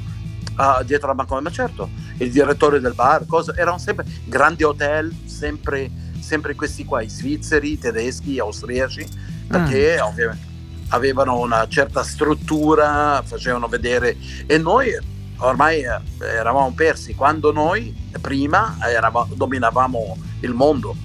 [0.55, 5.11] Ah, dietro al bancone, ma certo, il direttore del bar, cosa, erano sempre grandi hotel,
[5.25, 9.07] sempre, sempre questi qua, i svizzeri, i tedeschi, gli austriaci,
[9.47, 10.45] perché ovviamente
[10.89, 14.89] avevano una certa struttura, facevano vedere e noi
[15.37, 20.95] ormai eh, eravamo persi quando noi prima erava- dominavamo il mondo.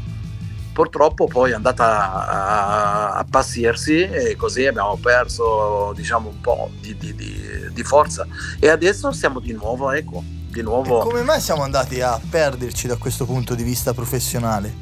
[0.77, 6.95] Purtroppo poi è andata a, a passirsi e così abbiamo perso diciamo un po' di,
[6.99, 8.27] di- di- di forza
[8.61, 12.89] e adesso siamo di nuovo ecco di E nuovo come mai siamo andati a perderci
[12.89, 14.75] da questo punto di vista professionale?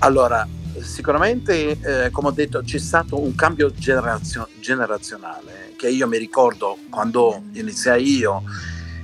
[0.00, 0.46] Allora,
[0.82, 6.76] sicuramente, eh, come ho detto, c'è stato un cambio generazio- generazionale che io mi ricordo
[6.90, 8.42] quando iniziai io.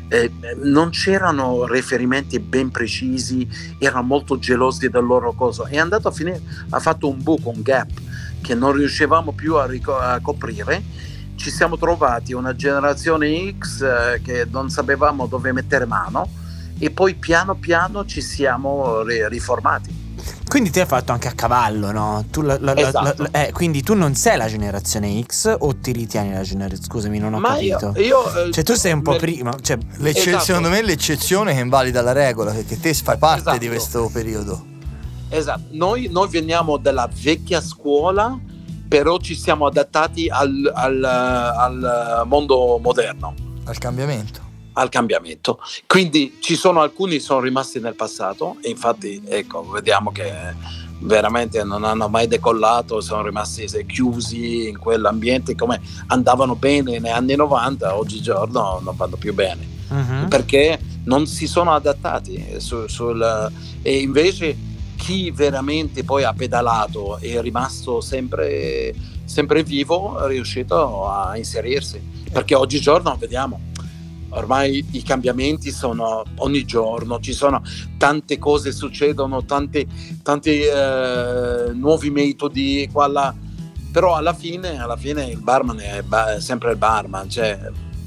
[0.08, 0.30] Eh,
[0.62, 5.66] non c'erano riferimenti ben precisi, erano molto gelosi del loro coso.
[5.66, 6.40] È andato a finire,
[6.70, 7.90] ha fatto un buco, un gap
[8.40, 10.82] che non riuscivamo più a, rico- a coprire.
[11.34, 16.28] Ci siamo trovati una generazione X eh, che non sapevamo dove mettere mano
[16.78, 20.05] e poi piano piano ci siamo ri- riformati.
[20.48, 22.24] Quindi ti hai fatto anche a cavallo, no?
[22.30, 23.22] Tu la- la- Esatto.
[23.30, 27.18] la- eh, quindi tu non sei la generazione X o ti ritieni la generazione Scusami,
[27.18, 28.00] non ho Ma io, capito.
[28.00, 30.44] io, eh, Cioè tu sei un po' me- prima, cioè Esatto.
[30.44, 33.58] Secondo me l'eccezione che invalida la regola, perché te fai parte Esatto.
[33.58, 34.64] di questo periodo.
[35.28, 38.38] Esatto, noi, noi veniamo dalla vecchia scuola,
[38.88, 43.34] però ci siamo adattati al, al- al mondo moderno,
[43.64, 44.40] Al cambiamento.
[44.76, 45.60] Al cambiamento.
[45.86, 50.32] Quindi ci sono alcuni che sono rimasti nel passato e infatti ecco, vediamo che
[50.98, 57.36] veramente non hanno mai decollato, sono rimasti chiusi in quell'ambiente come andavano bene negli anni
[57.36, 59.74] 90, oggigiorno non vanno più bene.
[59.88, 60.28] mhm.
[60.28, 63.50] perché non si sono adattati su- sul,
[63.82, 64.56] e invece
[64.96, 68.92] chi veramente poi ha pedalato e è rimasto sempre,
[69.24, 72.00] sempre vivo è riuscito a inserirsi
[72.32, 73.60] perché oggigiorno vediamo
[74.30, 77.62] ormai i cambiamenti sono ogni giorno ci sono
[77.98, 79.86] tante cose succedono tanti,
[80.22, 83.34] tanti eh, nuovi metodi qua là.
[83.92, 87.58] però alla fine, alla fine il barman è, ba- sempre il barman cioè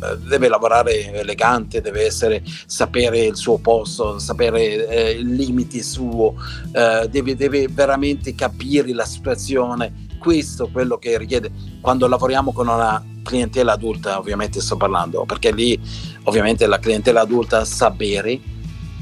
[0.02, 6.36] eh, deve lavorare elegante, deve essere, sapere il suo posto, sapere eh, i limiti suo,
[6.72, 10.08] eh, deve, deve veramente capire la situazione.
[10.18, 11.52] Questo è quello che richiede
[11.82, 15.80] quando lavoriamo con una clientela adulta, ovviamente sto parlando, perché lì
[16.24, 18.40] ovviamente la clientela adulta sa bere,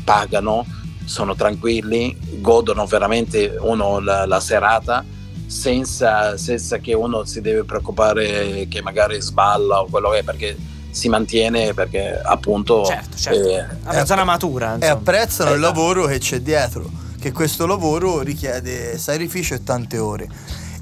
[0.04, 0.66] pagano,
[1.06, 5.04] sono tranquilli, godono veramente uno la, la serata
[5.46, 10.58] senza, senza che uno si deve preoccupare che magari sballa o quello che è, perché
[10.90, 13.48] si mantiene perché appunto Certo, certo.
[13.50, 14.92] eh, È una zona matura, E insomma.
[14.94, 15.74] apprezzano il Esatto.
[15.78, 20.28] lavoro che c'è dietro, che questo lavoro richiede sacrificio e tante ore.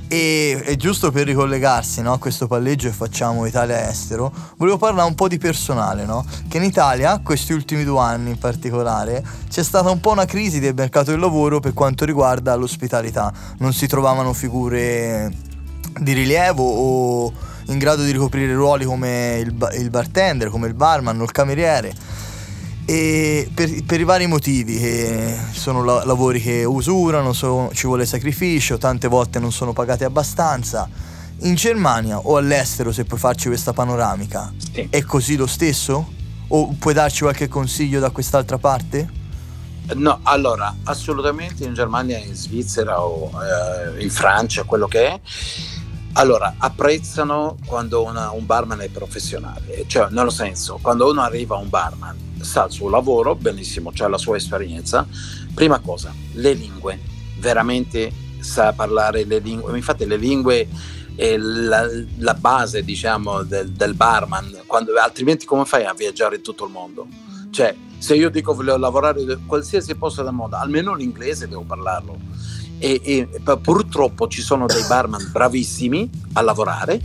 [0.07, 5.15] E, e giusto per ricollegarsi no, a questo palleggio che facciamo Italia-Estero, volevo parlare un
[5.15, 6.23] po' di personale, no?
[6.47, 10.59] Che in Italia, questi ultimi due anni in particolare, c'è stata un po' una crisi
[10.59, 13.33] del mercato del lavoro per quanto riguarda l'ospitalità.
[13.57, 15.31] Non si trovavano figure
[15.99, 17.33] di rilievo o
[17.67, 21.93] in grado di ricoprire ruoli come il, il bartender, come il barman o il cameriere
[22.85, 28.05] e per, per, i vari motivi che sono la, lavori che usurano, so, ci vuole
[28.05, 30.87] sacrificio, tante volte non sono pagati abbastanza.
[31.39, 34.87] In Germania o all'estero, se puoi farci questa panoramica, sì.
[34.89, 36.13] è così lo stesso?
[36.47, 39.23] O puoi darci qualche consiglio da quest'altra parte?
[39.95, 45.19] No, allora, assolutamente in Germania, in Svizzera o eh, in Francia, quello che è,
[46.13, 51.59] allora, apprezzano quando una, un barman è professionale, cioè nello senso, quando uno arriva a
[51.59, 52.15] un barman
[52.45, 55.05] sa il suo lavoro, benissimo, ha la sua esperienza.
[55.53, 56.99] Prima cosa, le lingue,
[57.39, 60.67] veramente sa parlare le lingue, infatti le lingue
[61.15, 66.41] è la, la base diciamo del, del barman, quando, altrimenti come fai a viaggiare in
[66.41, 67.07] tutto il mondo?
[67.49, 72.17] Cioè, se io dico voglio lavorare in qualsiasi posto del mondo, almeno l'inglese devo parlarlo.
[72.77, 76.99] E, e purtroppo ci sono dei barman bravissimi a lavorare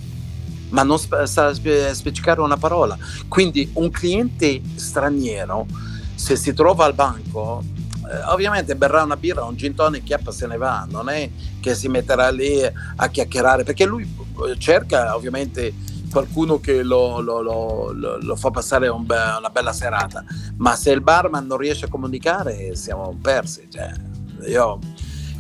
[0.71, 2.97] ma non spe- sa spe- specificare una parola.
[3.29, 5.67] Quindi un cliente straniero,
[6.15, 7.63] se si trova al banco,
[8.11, 11.31] eh, ovviamente berrà una birra, un gin tonic, chiappa se ne va, non è
[11.61, 15.73] che si metterà lì a chiacchierare, perché lui eh, cerca ovviamente
[16.11, 20.25] qualcuno che lo, lo, lo, lo fa passare un be- una bella serata,
[20.57, 23.69] ma se il barman non riesce a comunicare siamo persi.
[23.71, 23.93] Cioè,
[24.49, 24.79] io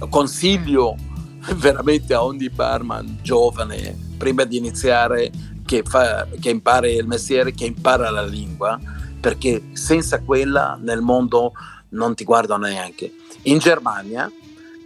[0.09, 0.95] consiglio
[1.57, 5.30] veramente a ogni barman giovane prima di iniziare
[5.64, 8.78] che, fa, che impari il mestiere, che impara la lingua,
[9.18, 11.52] perché senza quella nel mondo
[11.90, 13.11] non ti guardano neanche.
[13.44, 14.30] In Germania,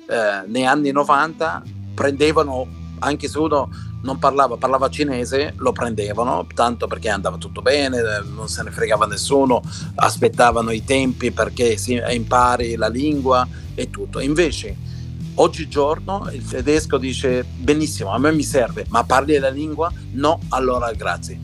[0.06, 2.64] eh, negli anni 90, prendevano,
[3.00, 3.70] anche se uno
[4.02, 8.00] non parlava, parlava cinese, lo prendevano, tanto perché andava tutto bene,
[8.32, 9.62] non se ne fregava nessuno,
[9.96, 11.76] aspettavano i tempi perché
[12.08, 14.20] impari la lingua e tutto.
[14.20, 14.93] Invece
[15.36, 19.92] Oggigiorno il tedesco dice benissimo, a me mi serve, ma parli la lingua?
[20.12, 21.40] No, allora grazie.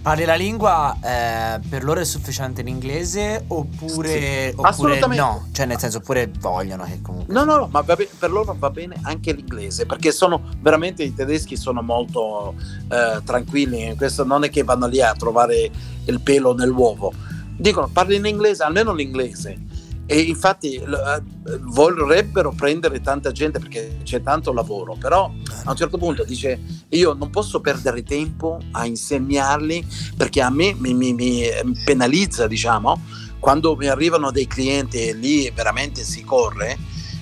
[0.00, 5.48] Parli la lingua, eh, per loro è sufficiente l'inglese oppure, sì, oppure no?
[5.52, 7.32] Cioè nel senso oppure vogliono che comunque...
[7.32, 11.14] No, no, no, ma be- per loro va bene anche l'inglese perché sono veramente i
[11.14, 12.54] tedeschi sono molto
[12.88, 15.70] eh, tranquilli, questo non è che vanno lì a trovare
[16.04, 17.12] il pelo nell'uovo.
[17.56, 19.58] Dicono parli in inglese, almeno l'inglese
[20.06, 21.22] e infatti eh,
[21.60, 25.32] vorrebbero prendere tanta gente perché c'è tanto lavoro, però
[25.64, 29.86] a un certo punto dice io non posso perdere tempo a insegnarli
[30.16, 31.42] perché a me mi, mi, mi
[31.84, 33.00] penalizza, diciamo,
[33.38, 36.78] quando mi arrivano dei clienti e lì veramente si corre,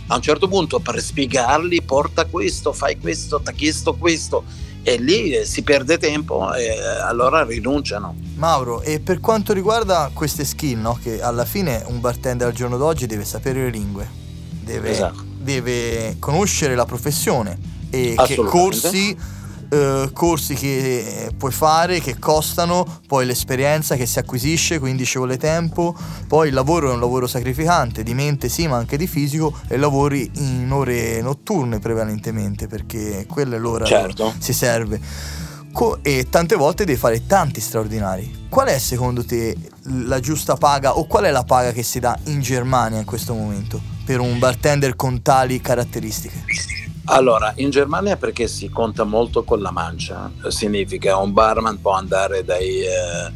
[0.09, 4.45] a un certo punto per spiegarli porta questo, fai questo, ti ha chiesto questo
[4.83, 8.15] e lì eh, si perde tempo e eh, allora rinunciano.
[8.37, 10.99] Mauro, e per quanto riguarda queste skill, no?
[11.01, 14.09] che alla fine un bartender al giorno d'oggi deve sapere le lingue,
[14.63, 15.25] deve, esatto.
[15.39, 17.59] deve conoscere la professione
[17.91, 19.17] e che corsi
[19.73, 25.39] eh, corsi che puoi fare, che costano, poi l'esperienza che si acquisisce, quindi ci vuole
[25.39, 25.97] tempo,
[26.29, 29.79] poi il lavoro è un lavoro sacrificante, di mente sì, ma anche di fisico, e
[29.79, 34.35] lavori in ore notturne prevalentemente, perché quella è l'ora certo.
[34.37, 35.01] che si serve.
[35.73, 38.47] Co- e tante volte devi fare tanti straordinari.
[38.51, 42.15] Qual è secondo te la giusta paga o qual è la paga che si dà
[42.25, 46.45] in Germania in questo momento per un bartender con tali caratteristiche?
[47.07, 52.45] Allora, in Germania perché si conta molto con la mancia, significa un barman può andare
[52.45, 53.33] dai eh,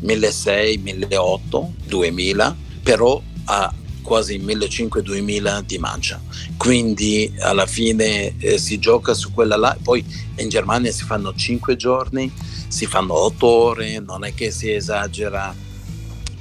[0.00, 6.20] 1600, 1800, 2000, però ha quasi 1500-2000 di mancia.
[6.56, 10.04] Quindi alla fine eh, si gioca su quella là, poi
[10.36, 12.30] in Germania si fanno 5 giorni,
[12.68, 15.54] si fanno 8 ore, non è che si esagera,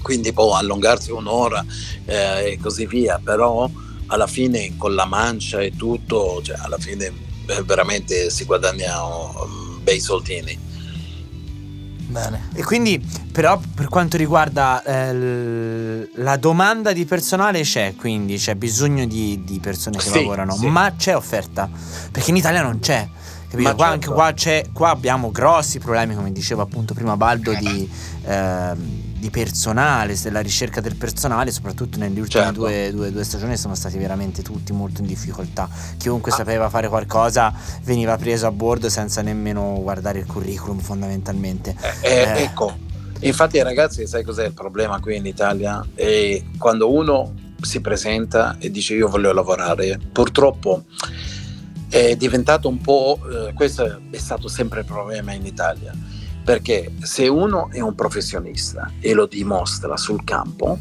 [0.01, 1.65] quindi può allungarsi un'ora
[2.05, 3.69] eh, e così via, però
[4.07, 7.11] alla fine con la mancia e tutto, cioè alla fine
[7.47, 10.65] eh, veramente si guadagnano mm, bei soldini.
[12.07, 12.49] Bene.
[12.53, 19.05] E quindi, però, per quanto riguarda eh, la domanda di personale, c'è quindi c'è bisogno
[19.05, 20.67] di, di persone che sì, lavorano, sì.
[20.67, 21.69] ma c'è offerta
[22.11, 23.07] perché in Italia non c'è.
[23.49, 23.75] Capito?
[23.75, 24.71] Qua, certo.
[24.71, 27.89] qua, qua, abbiamo grossi problemi, come diceva appunto prima Baldo, di.
[28.23, 32.59] Eh, di personale, della ricerca del personale, soprattutto nelle ultime certo.
[32.59, 35.69] due, due, due, stagioni sono stati veramente tutti molto in difficoltà.
[35.97, 36.35] Chiunque ah.
[36.35, 37.53] sapeva fare qualcosa
[37.83, 41.75] veniva preso a bordo senza nemmeno guardare il curriculum fondamentalmente.
[42.01, 42.43] Eh, eh, eh.
[42.43, 42.77] Ecco,
[43.21, 45.85] infatti ragazzi sai cos'è il problema qui in Italia?
[45.93, 50.83] È quando uno si presenta e dice io voglio lavorare, purtroppo
[51.89, 55.93] è diventato un po', eh, questo è stato sempre il problema in Italia,
[56.47, 60.79] perché se uno è un professionista e lo dimostra sul campo,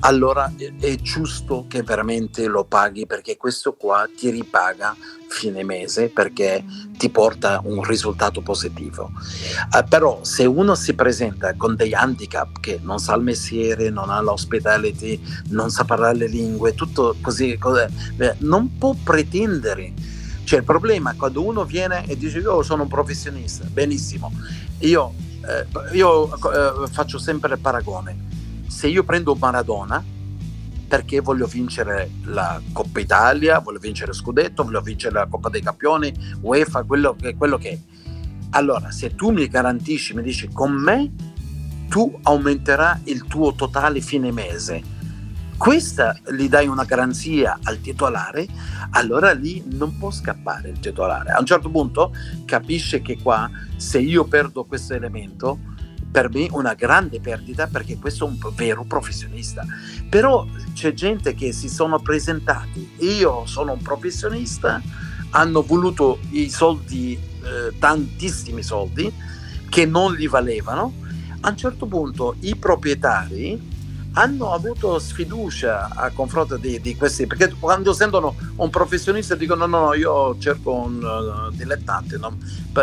[0.00, 4.96] allora è giusto che veramente lo paghi perché questo qua ti ripaga
[5.28, 6.64] fine mese perché
[6.98, 9.12] ti porta un risultato positivo.
[9.70, 14.10] Uh, però se uno si presenta con dei handicap che non sa il mestiere, non
[14.10, 17.86] ha l'hospitality, non sa parlare le lingue, tutto così, così
[18.18, 20.13] eh, non può pretendere.
[20.44, 24.30] Cioè il problema è quando uno viene e dice io sono un professionista, benissimo,
[24.80, 25.14] io,
[25.46, 28.32] eh, io eh, faccio sempre il paragone
[28.74, 30.04] se io prendo Maradona
[30.88, 36.12] perché voglio vincere la Coppa Italia, voglio vincere Scudetto, voglio vincere la Coppa dei Campioni,
[36.40, 37.78] UEFA, quello che, quello che è.
[38.50, 41.12] Allora, se tu mi garantisci, mi dici con me,
[41.88, 44.82] tu aumenterai il tuo totale fine mese.
[45.64, 48.46] Questa gli dai una garanzia al titolare,
[48.90, 51.30] allora lì non può scappare il titolare.
[51.30, 55.58] A un certo punto capisce che qua, se io perdo questo elemento,
[56.10, 59.64] per me una grande perdita perché questo è un vero professionista.
[60.06, 64.82] Però c'è gente che si sono presentati, io sono un professionista,
[65.30, 69.10] hanno voluto i soldi, eh, tantissimi soldi,
[69.70, 70.92] che non li valevano.
[71.40, 73.72] A un certo punto i proprietari
[74.14, 79.78] hanno avuto sfiducia a confronto di, di, questi, perché quando sentono un professionista dicono no,
[79.78, 82.36] no, io cerco un uh, dilettante, no?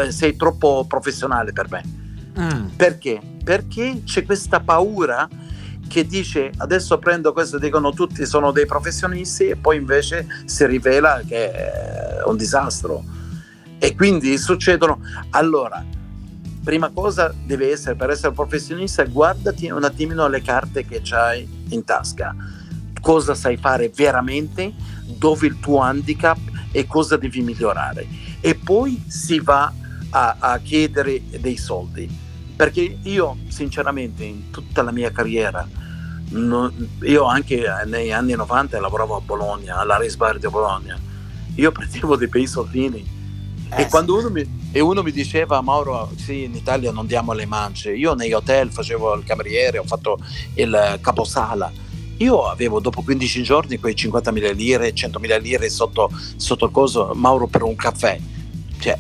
[0.09, 1.99] sei troppo professionale per me
[2.39, 2.67] Mm.
[2.75, 3.21] Perché?
[3.43, 5.27] Perché c'è questa paura
[5.87, 11.21] che dice adesso prendo questo, dicono tutti sono dei professionisti e poi invece si rivela
[11.27, 13.03] che è un disastro.
[13.77, 15.01] E quindi succedono.
[15.31, 15.83] Allora,
[16.63, 21.84] prima cosa deve essere per essere professionista, guardati un attimino le carte che hai in
[21.84, 22.36] tasca.
[23.02, 24.74] Cosa sai fare veramente,
[25.06, 26.38] dove il tuo handicap
[26.71, 28.08] e cosa devi migliorare.
[28.39, 29.74] E poi si va
[30.12, 35.67] a, a chiedere dei soldi perché io sinceramente in tutta la mia carriera
[36.30, 36.71] no,
[37.02, 41.00] io anche negli anni 90 lavoravo a Bologna alla Bar di Bologna
[41.56, 43.20] io prendevo dei bei soldini
[43.75, 47.34] eh, e quando uno mi, e uno mi diceva Mauro sì in Italia non diamo
[47.34, 47.91] le mance.
[47.91, 50.19] Io negli hotel facevo il cameriere ho fatto
[50.55, 51.71] il caposala.
[52.17, 57.47] Io avevo dopo 15 giorni quei 50.000 lire 100.000 lire sotto, sotto il coso Mauro
[57.47, 58.19] per un caffè.
[58.79, 58.97] Cioè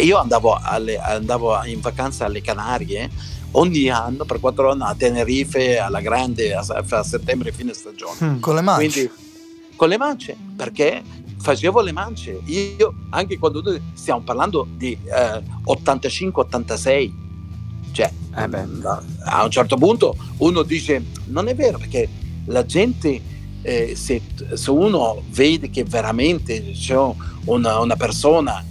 [0.00, 3.10] io andavo, alle, andavo, in vacanza alle Canarie
[3.52, 8.16] ogni anno per quattro anni a Tenerife alla grande a, a settembre fine stagione.
[8.22, 8.90] Mm, con le mance.
[8.90, 9.12] Quindi,
[9.76, 11.02] con le mance perché
[11.44, 12.40] facevo le mance.
[12.46, 17.22] Io anche quando stiamo parlando di eh, 85-86
[17.92, 18.48] cioè eh
[19.22, 22.08] a un certo punto uno dice non è vero perché
[22.46, 23.20] la gente
[23.62, 24.20] eh, se,
[24.52, 26.98] se, uno vede che veramente c'è
[27.44, 28.62] una, una persona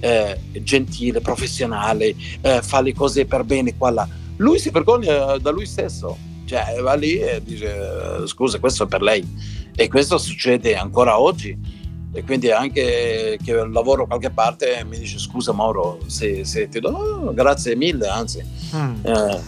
[0.00, 4.08] eh, gentile, professionale, eh, fa le cose per bene qua là.
[4.36, 9.02] Lui si vergogna da lui stesso, cioè va lì e dice scusa questo è per
[9.02, 9.26] lei.
[9.74, 11.77] E questo succede ancora oggi
[12.12, 16.90] e quindi anche che lavoro qualche parte mi dice scusa Mauro se, se ti do
[16.90, 18.42] no, grazie mille anzi
[18.74, 19.04] mm.
[19.04, 19.40] eh,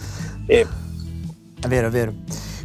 [0.45, 0.67] e...
[1.61, 2.13] è vero è vero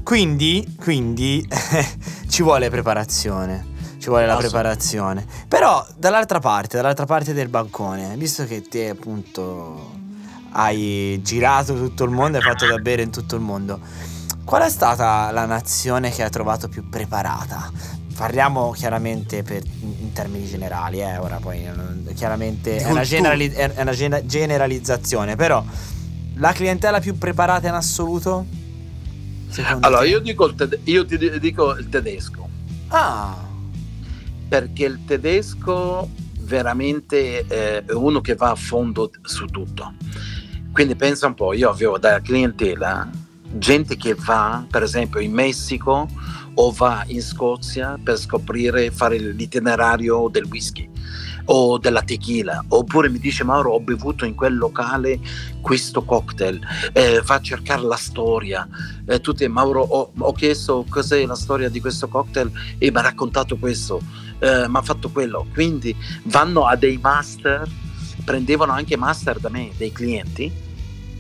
[0.03, 1.47] quindi, quindi
[2.29, 3.75] ci vuole preparazione
[4.07, 5.27] ci vuole la preparazione.
[5.49, 9.95] Però dall'altra parte, dall'altra parte del bancone, visto che te appunto
[10.53, 13.81] hai girato tutto il mondo, hai fatto da bere in tutto il mondo,
[14.45, 17.69] qual è stata la nazione che hai trovato più preparata?
[18.17, 21.69] Parliamo chiaramente per, in termini generali, eh, ora poi
[22.15, 25.63] chiaramente è una, generali- è una generalizzazione, però
[26.37, 28.47] la clientela più preparata in assoluto?
[29.81, 32.49] Allora, io dico, tede- io ti dico il tedesco.
[32.89, 33.37] Ah,
[34.49, 36.09] perché il tedesco
[36.41, 39.95] veramente è uno che va a fondo su tutto.
[40.73, 43.09] Quindi pensa un po', io avevo da clientela
[43.59, 46.09] gente che va per esempio in Messico
[46.59, 50.89] o va in Scozia per scoprire, fare l'itinerario del whisky
[51.47, 55.21] o della tequila, oppure mi dice Mauro ho bevuto in quel locale
[55.61, 56.61] questo cocktail,
[56.93, 58.67] eh, va a cercare la storia,
[59.07, 63.03] eh, tutti, Mauro ho, ho, chiesto cos'è la storia di questo cocktail e mi ha
[63.03, 64.01] raccontato questo,
[64.39, 67.69] eh, mi ha fatto quello, quindi vanno a dei master,
[68.25, 70.65] prendevano anche master da me, dei clienti,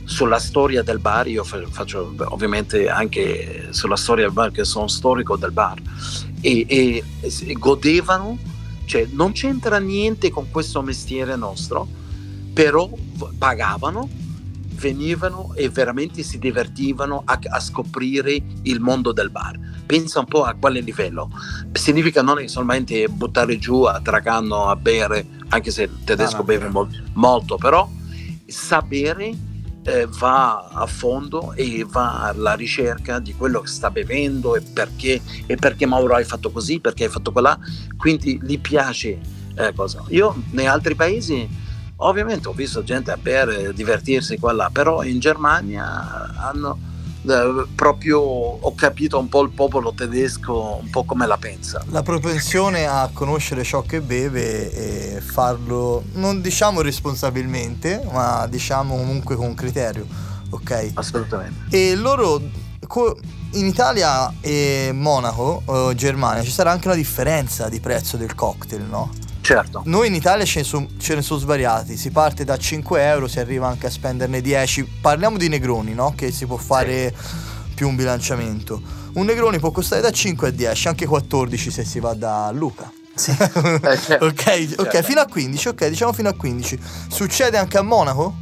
[0.06, 5.36] sulla storia del bar, io faccio ovviamente anche sulla storia del bar, che sono storico
[5.36, 5.78] del bar,
[6.40, 8.38] e, e, e godevano
[8.86, 11.86] cioè non c'entra niente con questo mestiere nostro,
[12.54, 12.88] però
[13.36, 14.08] pagavano
[14.76, 19.58] venivano e veramente si divertivano a, a scoprire il mondo del bar.
[19.84, 21.30] Pensa un po' a quale livello.
[21.72, 26.68] Significa non solamente buttare giù a Tragano a bere, anche se il tedesco no, beve
[26.68, 27.88] mol- molto, però
[28.46, 29.34] sapere
[29.86, 35.20] eh, va a fondo e va alla ricerca di quello che sta bevendo e perché,
[35.46, 37.58] e perché Mauro hai fatto così, perché hai fatto quella.
[37.96, 39.20] Quindi gli piace
[39.54, 40.04] eh, cosa.
[40.08, 41.48] Io nei altri paesi
[41.98, 46.94] ovviamente ho visto gente a bere, divertirsi qua là, però in Germania hanno
[47.28, 51.82] eh, proprio ho capito un po' il popolo tedesco un po' come la pensa.
[51.90, 59.36] La propensione a conoscere ciò che beve e farlo non diciamo responsabilmente, ma diciamo comunque
[59.36, 60.06] con criterio,
[60.50, 60.90] ok?
[60.94, 61.76] Assolutamente.
[61.76, 62.40] E loro
[63.52, 68.82] in Italia e Monaco, o Germania, ci sarà anche una differenza di prezzo del cocktail,
[68.82, 69.10] no?
[69.46, 69.82] Certo.
[69.84, 73.28] Noi in Italia ce ne, so- ce ne sono svariati, si parte da 5 euro,
[73.28, 74.82] si arriva anche a spenderne 10.
[75.00, 76.14] Parliamo di negroni, no?
[76.16, 77.14] Che si può fare
[77.72, 78.82] più un bilanciamento.
[79.12, 82.90] Un negroni può costare da 5 a 10, anche 14 se si va da Luca.
[83.16, 84.24] Eh, certo.
[84.26, 85.02] ok, ok, Certo.
[85.04, 86.78] fino a 15, ok, diciamo fino a 15.
[87.08, 88.34] Succede anche a Monaco?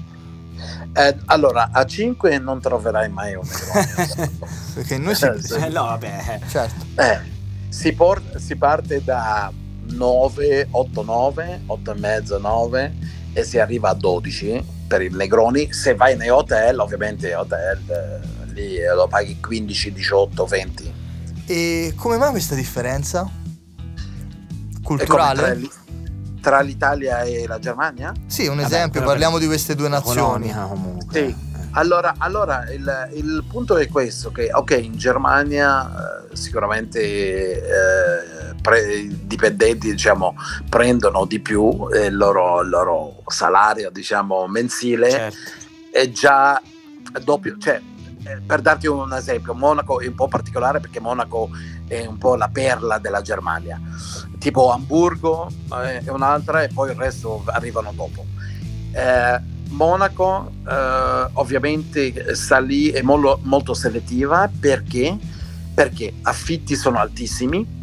[0.95, 4.31] Eh, allora, a 5 non troverai mai un negrone.
[4.73, 5.27] Perché noi si...
[5.27, 5.53] Eh, sì.
[5.55, 6.41] Eh, no, vabbè.
[6.49, 6.87] Certo.
[6.97, 7.21] Eh,
[7.69, 9.53] si, por- si parte da
[9.91, 12.95] 9, 8, 9, 8 e mezzo, 9
[13.33, 15.73] e si arriva a 12 per il Negroni.
[15.73, 20.95] Se vai nei hotel, ovviamente hotel eh, lì eh, lo paghi 15, 18, 20.
[21.47, 23.29] E come mai questa differenza?
[24.83, 25.69] Culturale?
[26.41, 28.13] tra, l'Italia e la Germania?
[28.27, 30.53] Sì, un Vabbè, esempio, parliamo di queste due nazioni.
[31.11, 31.53] Sì.
[31.77, 38.93] Allora, allora il, il punto è questo, che ok, in Germania eh, sicuramente eh, pre-
[38.93, 40.37] i dipendenti diciamo,
[40.69, 45.39] prendono di più eh, il loro, il loro salario diciamo, mensile Certo.
[45.91, 46.63] è già
[47.25, 47.81] doppio, cioè
[48.23, 51.51] eh, per darti un esempio, Monaco è un po' particolare perché Monaco
[51.89, 53.81] è un po' la perla della Germania,
[54.39, 55.51] tipo Hamburgo
[55.83, 58.25] eh, è un'altra e poi il resto arrivano dopo.
[58.93, 65.19] Eh, Monaco eh, ovviamente sta lì, è molto, molto selettiva perché?
[65.75, 67.83] perché affitti sono altissimi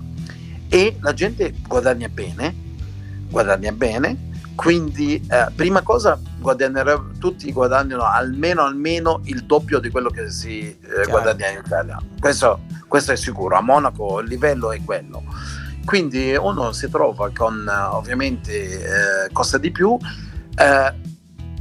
[0.69, 2.55] e la gente guadagna bene,
[3.29, 6.17] guadagna bene, quindi eh, prima cosa
[7.19, 12.01] tutti guadagnano almeno, almeno il doppio di quello che si eh, guadagna in Italia.
[12.17, 15.23] Questo, questo è sicuro, a Monaco il livello è quello.
[15.83, 19.97] Quindi uno si trova con ovviamente eh, costa di più,
[20.55, 20.93] eh,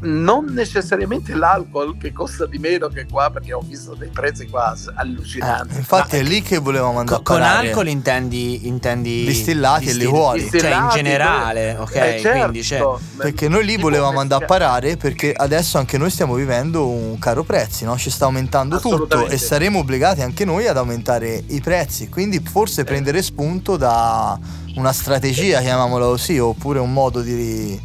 [0.02, 4.74] non necessariamente l'alcol che costa di meno che qua, perché ho visto dei prezzi qua
[4.94, 5.76] allucinanti.
[5.76, 7.68] Infatti Ma- è lì che volevamo andare Co- con a parare.
[7.68, 10.38] alcol intendi, intendi Distillati e liquori.
[10.40, 11.94] Cioè in Distillati, generale, ok?
[11.94, 12.82] eh, certo, Quindi c'è.
[13.16, 17.44] Perché noi lì volevamo andare a parare perché adesso anche noi stiamo vivendo un caro
[17.44, 17.96] prezzi, no?
[17.98, 22.08] Ci sta aumentando tutto e saremo obbligati anche noi ad aumentare i prezzi.
[22.08, 24.38] Quindi forse prendere spunto da
[24.76, 27.78] una strategia, chiamiamola così, oppure un modo di,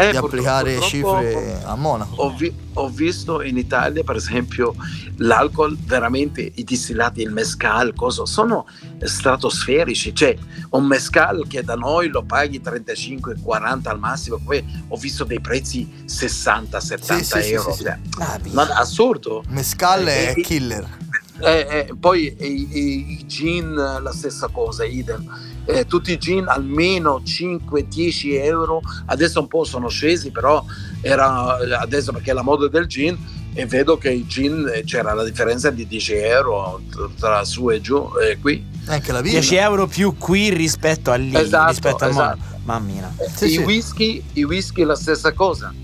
[0.00, 2.14] Eh, di applicare cifre a Monaco.
[2.22, 4.74] Ho, vi- ho visto in Italia, per esempio,
[5.16, 8.64] l'alcol, veramente i distillati, il mescal, cosa, sono
[9.02, 10.14] stratosferici.
[10.14, 10.36] Cioè,
[10.70, 16.04] un mescal che da noi lo paghi 35-40 al massimo, poi ho visto dei prezzi
[16.06, 17.70] 60-70 Sì, euro.
[17.72, 17.82] sì, sì.
[17.82, 19.42] cioè, Ah, non- assurdo.
[19.48, 20.96] Mescal è Eh, eh, killer.
[21.40, 25.24] Eh, eh, poi i, i- i gin la stessa cosa, idem.
[25.70, 30.64] Eh, tutti i gin almeno 5-10 euro, adesso un po' sono scesi, però
[31.02, 33.14] era adesso perché è la moda del gin
[33.52, 36.80] e vedo che i gin eh, c'era la differenza di 10 euro
[37.18, 38.64] tra su e giù e qui.
[38.86, 39.62] Anche la 10 birra.
[39.64, 42.38] euro più qui rispetto a lì, Esatto, rispetto al esatto.
[42.38, 42.56] mondo.
[42.64, 43.14] Mamma mia.
[43.34, 43.58] Sì, I, sì.
[43.58, 45.74] Whisky, I whisky la stessa cosa.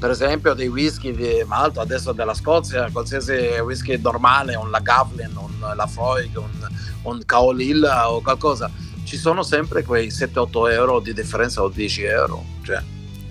[0.00, 3.32] Per esempio dei whisky di Malta, adesso della Scozia, qualsiasi
[3.64, 6.68] whisky normale, un Lagavulin, un Lafroig, un,
[7.02, 8.70] un Kaolilla o qualcosa,
[9.08, 12.44] ci sono sempre quei 7-8 euro di differenza o 10 euro.
[12.62, 12.82] Cioè,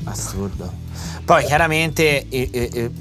[0.06, 0.74] Assurdo.
[1.24, 2.92] Poi chiaramente eh, eh, eh,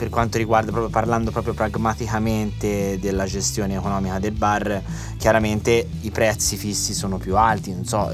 [0.00, 4.80] per quanto riguarda proprio parlando proprio pragmaticamente della gestione economica del bar,
[5.18, 8.10] chiaramente i prezzi fissi sono più alti, non so,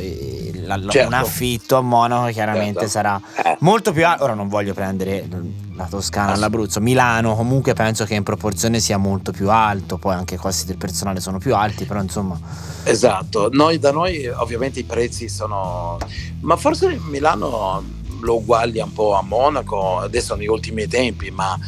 [0.64, 1.07] la- Certo.
[1.07, 2.89] un affitto a Monaco chiaramente Certo.
[2.89, 4.24] sarà eh, molto più alto.
[4.24, 5.28] Ora non voglio prendere
[5.76, 10.14] la Toscana, Ass- l'Abruzzo, Milano, comunque penso che in proporzione sia molto più alto, poi
[10.14, 12.37] anche i costi del personale sono più alti, però insomma
[12.82, 13.49] esatto.
[13.53, 15.99] Noi, da noi ovviamente i prezzi sono...
[16.41, 17.84] Ma forse Milano
[18.20, 21.58] lo uguaglia un po' a Monaco, adesso negli ultimi tempi, ma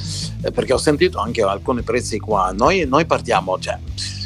[0.42, 2.52] eh, perché ho sentito anche alcuni prezzi qua.
[2.52, 3.78] Noi, noi partiamo, cioè,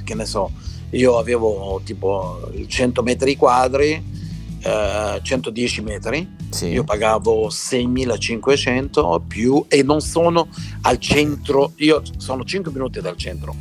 [0.04, 0.50] che ne so,
[0.90, 4.10] io avevo tipo 100 metri quadri,
[4.64, 6.66] eh, 110 metri, Sì.
[6.66, 10.48] io pagavo 6.500 più e non sono
[10.82, 13.54] al centro, io sono 5 minuti dal centro,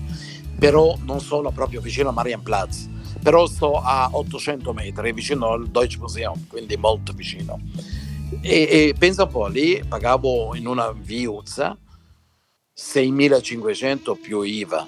[0.60, 2.90] però non sono proprio vicino a Marienplatz,
[3.22, 7.60] però sto a 800 metri vicino al Deutsche Museum, quindi molto vicino.
[8.40, 8.50] E,
[8.90, 11.78] e pensa un po', lì pagavo in una viuzza
[12.78, 14.88] 6.500 più IVA.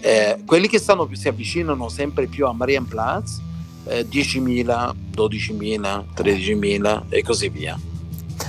[0.00, 3.40] Eh, quelli che stanno, si avvicinano sempre più a Marienplatz,
[3.86, 7.78] eh, 10.000, 12.000, 13.000 e così via.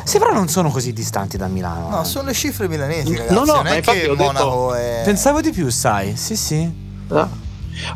[0.03, 1.89] Sì, però non sono così distanti da Milano.
[1.89, 2.05] No, eh.
[2.05, 3.33] sono le cifre milanesi, ragazzi.
[3.33, 5.01] No, no, non ma è infatti che ho detto- è...
[5.05, 6.15] Pensavo di più, sai.
[6.17, 6.69] Sì, sì.
[7.09, 7.29] Ah.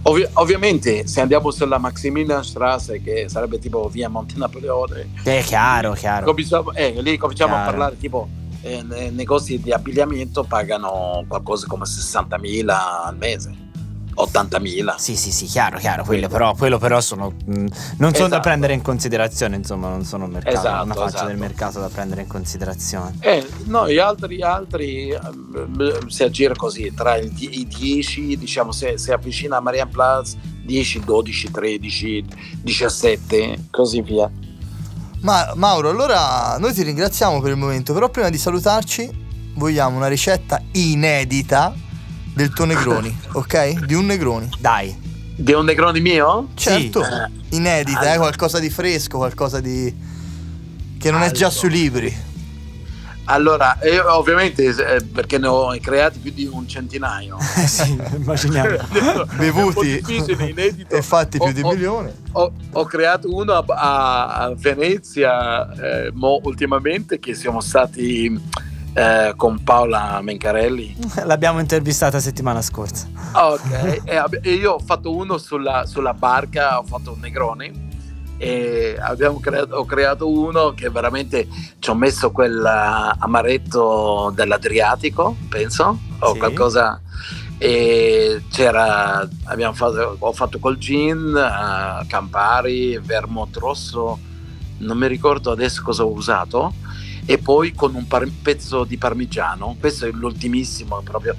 [0.03, 6.25] Ovvi- ovviamente se andiamo sulla Maximilianstrasse che sarebbe tipo via Monte Napoleone È chiaro, chiaro.
[6.25, 7.71] cominciamo, eh, lì cominciamo a Chiaro.
[7.71, 8.27] parlare tipo
[8.61, 13.55] eh, ne- negozi di abbigliamento pagano qualcosa come 60.000 al mese
[14.17, 16.03] 80.000 Sì, sì, sì, chiaro, chiaro.
[16.03, 17.33] Quello però, quello però sono.
[17.45, 17.51] mh,
[17.97, 18.39] non sono da Esatto.
[18.41, 21.27] prendere in considerazione, insomma, non sono un mercato, Esatto, una faccia esatto.
[21.27, 23.15] del mercato da prendere in considerazione.
[23.19, 28.97] Eh, no, gli altri, gli altri ehm, si aggira così tra i 10, diciamo, se
[28.97, 32.25] si avvicina a Marienplatz 10, 12, 13,
[32.61, 34.29] 17, così via.
[35.21, 40.07] Ma Mauro, allora noi ti ringraziamo per il momento, però prima di salutarci vogliamo una
[40.07, 41.73] ricetta inedita
[42.37, 43.85] del tuo Negroni, ok?
[43.85, 44.49] Di un Negroni.
[44.59, 44.95] Dai.
[45.35, 46.49] Di un Negroni mio?
[46.53, 48.17] Certo, Eh, inedita, eh, allora.
[48.19, 49.93] qualcosa di fresco, qualcosa di...
[50.99, 51.59] che non è già Allora.
[51.59, 52.25] sui libri.
[53.29, 57.37] Allora, io ovviamente eh, perché ne ho creati più di un centinaio.
[57.57, 58.77] Eh sì, immaginiamo.
[59.35, 62.13] Bevuti un e fatti più Ho- di ho- milione.
[62.33, 63.65] Ho, ho creato uno a,
[64.45, 68.39] a- Venezia eh, mo ultimamente che siamo stati
[68.97, 70.95] eh, con Paola Mencarelli.
[71.23, 73.07] L'abbiamo intervistata settimana scorsa.
[73.33, 77.85] Ok, e, io ho fatto uno sulla, sulla barca, ho fatto un Negroni
[78.39, 81.47] e abbiamo creato, ho creato uno che veramente
[81.79, 86.39] ci ho messo quel eh, amaretto dell'Adriatico, penso, o Sì.
[86.39, 86.99] qualcosa.
[87.59, 94.19] E c'era, abbiamo fatto, ho fatto col gin, eh, Campari, vermouth rosso,
[94.79, 96.73] non mi ricordo adesso cosa ho usato,
[97.27, 99.75] e poi con un par- pezzo di parmigiano.
[99.79, 101.35] Questo è l'ultimissimo proprio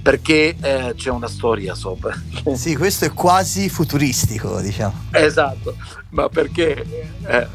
[0.00, 2.14] perché eh, c'è una storia sopra.
[2.54, 5.08] Sì, questo è quasi futuristico, diciamo.
[5.10, 5.76] esatto,
[6.10, 7.46] ma perché eh,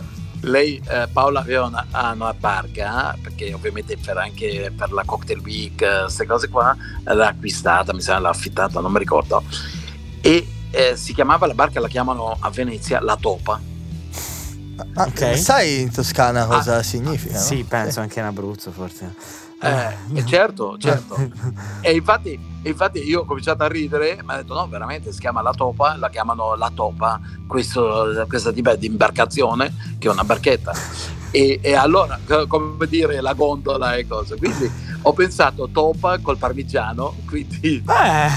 [0.42, 5.40] lei, eh, Paola aveva una, una barca, eh, perché ovviamente per anche per la Cocktail
[5.40, 9.44] Week, queste cose qua, l'ha acquistata, mi sa l'ha affittata, non mi ricordo,
[10.22, 13.60] e eh, si chiamava la barca, la chiamano a Venezia la Topa.
[14.94, 15.38] Ma Ok.
[15.38, 17.36] sai in Toscana cosa significa?
[17.38, 17.44] no?
[17.44, 19.14] Sì, penso anche in Abruzzo, forse.
[19.60, 21.16] Eh, e certo, certo.
[21.82, 25.20] E infatti, e infatti io ho cominciato a ridere, mi ha detto no, veramente si
[25.20, 30.24] chiama la topa, la chiamano la topa, questo, questa tipo di imbarcazione che è una
[30.24, 30.74] barchetta.
[31.32, 34.38] E, e allora, co- come dire, la gondola e cose.
[34.38, 34.70] Quindi
[35.02, 38.30] ho pensato topa col parmigiano, quindi Beh,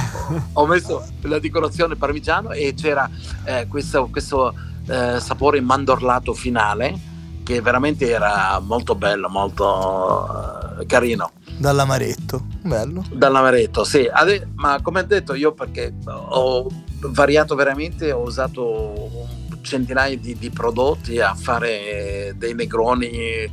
[0.55, 3.09] ho messo la decorazione parmigiano e c'era
[3.45, 4.55] eh, questo, questo
[4.91, 7.09] eh, sapore mandorlato finale
[7.45, 11.33] che veramente era molto bello, molto eh, carino.
[11.57, 12.45] Dall'amaretto.
[12.63, 13.05] Bello.
[13.11, 14.09] Dall'amaretto, sì.
[14.11, 16.67] Ade- ma come ho detto io perché ho
[17.01, 23.51] variato veramente, ho usato un centinaio di, di prodotti a fare dei negroni,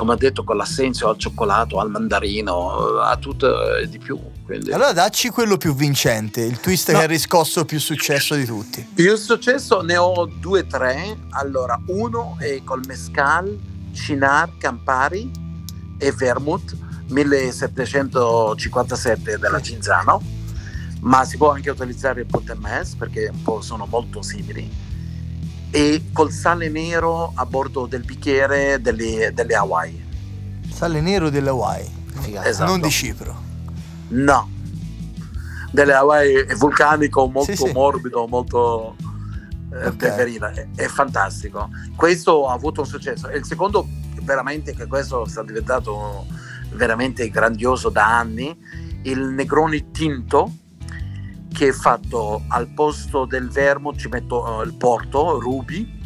[0.00, 4.18] come ho detto, con l'assenzio al cioccolato, al mandarino, a tutto e di più.
[4.44, 4.72] Quindi.
[4.72, 6.96] Allora dacci quello più vincente, il twist No.
[6.98, 8.92] che ha riscosso più successo di tutti.
[8.96, 11.18] Io successo ne ho due tre.
[11.32, 13.54] Allora, uno è col mescal,
[13.92, 15.30] Cinar, Campari
[15.98, 16.74] e Vermouth
[17.08, 20.22] 1757 della Cinzano,
[21.00, 24.88] ma si può anche utilizzare il Pontemès perché un po' sono molto simili.
[25.70, 30.04] E col sale nero a bordo del bicchiere delle, delle Hawaii.
[30.72, 31.98] Sale nero delle Hawaii.
[32.42, 32.70] Esatto.
[32.70, 33.48] non di Cipro.
[34.08, 34.48] No,
[35.70, 37.72] delle Hawaii è vulcanico, molto Sì, sì.
[37.72, 38.96] morbido, molto
[39.72, 39.96] eh, Ok.
[39.96, 41.68] peperina, è, è fantastico.
[41.94, 43.28] Questo ha avuto un successo.
[43.28, 43.86] E il secondo,
[44.22, 46.26] veramente, che questo sta diventato
[46.72, 48.56] veramente grandioso da anni,
[49.02, 50.52] il Negroni tinto
[51.52, 55.98] che è fatto al posto del vermo ci metto eh, il porto, ruby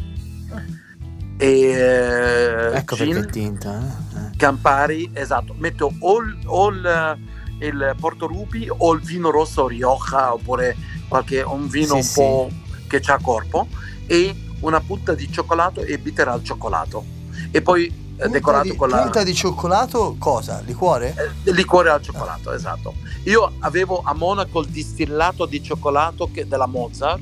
[1.37, 3.97] e eh, ecco gin, perché è tinta.
[4.15, 4.37] eh.
[4.37, 7.17] Campari, esatto, metto o, il- o il,
[7.59, 10.75] il Porto Ruby o il vino rosso Rioja oppure
[11.07, 12.13] qualche, un vino Sì, un sì.
[12.21, 12.49] po'
[12.87, 13.67] che c'ha corpo
[14.05, 17.03] e una punta di cioccolato e bitter al cioccolato
[17.51, 20.61] e poi eh, Punta decorato di, con la punta di cioccolato, cosa?
[20.65, 21.15] Liquore?
[21.43, 22.93] eh, liquore al cioccolato, esatto.
[23.23, 27.21] Io avevo a Monaco il distillato di cioccolato che- della Mozart,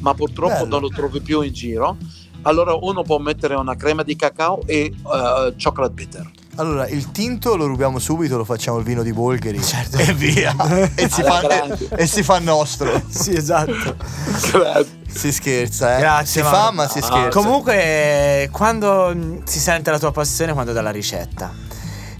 [0.00, 0.66] ma purtroppo Bello.
[0.66, 1.96] non lo trovi più in giro.
[2.42, 6.30] allora uno può mettere una crema di cacao e uh, chocolate bitter.
[6.58, 9.98] Allora, il tinto lo rubiamo subito, lo facciamo il vino di Bolgheri Certo.
[9.98, 10.54] e via.
[10.94, 13.02] e, si fa, e, e si fa nostro.
[13.08, 13.96] Sì, esatto.
[14.52, 14.95] Grazie.
[15.16, 16.00] Si scherza, eh.
[16.00, 16.56] Grazie, Si Mauro.
[16.56, 17.38] fa, ma si Ah, scherza.
[17.40, 21.52] Comunque, quando si sente la tua passione quando dà la ricetta.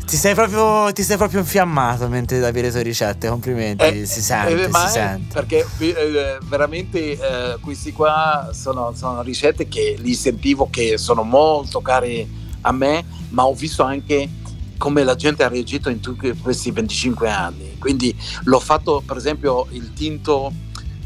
[0.07, 3.29] Ti sei proprio, ti sei proprio infiammato mentre davi le tue ricette.
[3.29, 5.35] Complimenti, Eh, si sente, eh, ma si sente.
[5.35, 11.81] Perché eh, veramente eh, questi qua sono, sono ricette che li sentivo che sono molto
[11.81, 14.29] cari a me, ma ho visto anche
[14.79, 17.77] come la gente ha reagito in tutti questi 25 anni.
[17.79, 20.53] Quindi l'ho fatto, per esempio, il tinto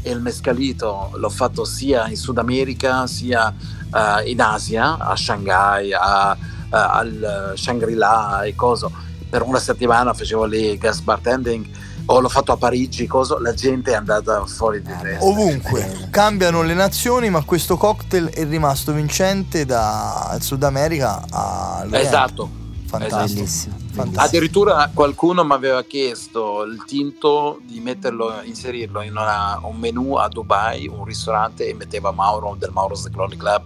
[0.01, 3.53] e il mescalito, l'ho fatto sia in Sud America sia
[3.93, 6.29] eh, in Asia, a Shanghai, a-
[6.69, 8.91] a- al Shangri-La e coso.
[9.29, 11.65] Per una settimana facevo lì guest bartending
[12.05, 15.25] o l'ho fatto a Parigi, coso, la gente è andata fuori di Eh, testa.
[15.25, 16.07] Ovunque Bello.
[16.09, 21.99] cambiano le nazioni, ma questo cocktail è rimasto vincente dal Sud America all'Oriente.
[22.07, 22.49] Esatto.
[22.87, 23.33] Fantastico.
[23.39, 23.75] Bellissimo.
[23.91, 24.21] Fantastico.
[24.21, 30.27] Addirittura qualcuno mi aveva chiesto il tinto di metterlo, inserirlo in una- un menù a
[30.29, 33.63] Dubai, un ristorante, e metteva Mauro del Mauro's The Clone Club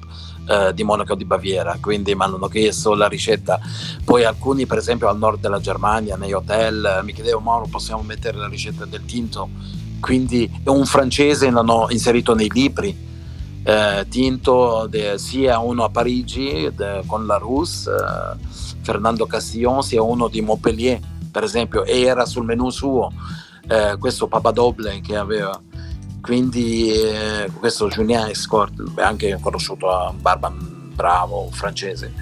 [0.48, 1.78] eh, di Monaco di Baviera.
[1.82, 3.60] Quindi mi hanno chiesto la ricetta.
[4.04, 8.02] Poi alcuni, per esempio, al nord della Germania, nei hotel, eh, mi chiedevano Mauro, possiamo
[8.04, 9.50] mettere la ricetta del tinto?
[10.00, 13.04] Quindi un francese l'hanno inserito nei libri.
[13.68, 20.04] eh, tinto de- sia uno a Parigi de- con la Rousse, eh, Fernando Castillon, sia
[20.04, 21.00] uno di Montpellier,
[21.32, 23.12] per esempio, e era sul menù suo
[23.68, 25.60] eh, questo Papadoble che aveva.
[26.22, 32.14] Quindi eh, questo Julien Escort, anche conosciuto a Barban Bravo, francese.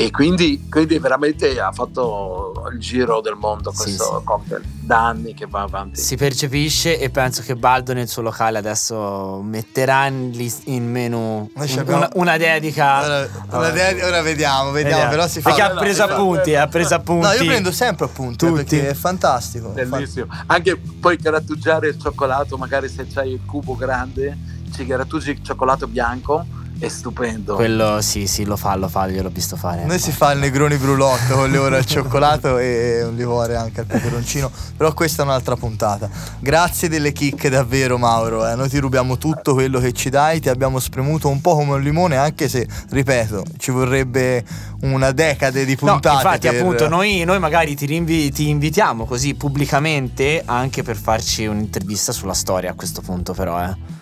[0.00, 4.24] E quindi, quindi veramente ha fatto il giro del mondo Sì, questo sì.
[4.24, 6.00] cocktail, da anni che va avanti.
[6.00, 10.32] Si percepisce e penso che Baldo nel suo locale adesso metterà in,
[10.64, 13.04] in menu abbiamo- una, una dedica.
[13.04, 15.50] Ora, ora de- ora vediamo, vediamo, però si fa.
[15.50, 17.26] Perché ha preso no, appunti, no, ha preso appunti.
[17.26, 18.52] No, io prendo sempre appunti Tutti.
[18.54, 19.68] perché è fantastico.
[19.68, 20.28] Bellissimo.
[20.46, 24.34] Anche poi grattugiare il cioccolato, magari se c'hai il cubo grande,
[24.74, 26.46] ci grattugi il cioccolato bianco,
[26.80, 27.54] è stupendo.
[27.54, 29.84] Quello sì, sì, lo fa, lo fa, gliel'ho visto fare.
[29.84, 33.80] Noi si fa il negroni brulotto con le ore al cioccolato e un liquore anche
[33.80, 36.08] al peperoncino, però questa è un'altra puntata.
[36.38, 38.54] Grazie delle chicche davvero Mauro, eh.
[38.54, 41.82] noi ti rubiamo tutto quello che ci dai, ti abbiamo spremuto un po' come un
[41.82, 44.42] limone anche se, ripeto, ci vorrebbe
[44.80, 46.16] una decade di No, puntate.
[46.16, 51.44] infatti, per- appunto, noi, noi magari ti, rinvi- ti invitiamo così pubblicamente anche per farci
[51.44, 53.98] un'intervista sulla storia a questo punto, però, eh.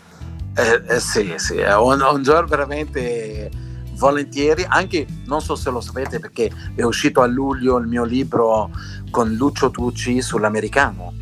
[0.58, 3.48] Eh, eh, sì, sì, è un, un giorno veramente
[3.92, 8.70] volentieri, anche non so se lo sapete perché è uscito a luglio il mio libro
[9.10, 11.14] con Lucio Tucci sull'americano.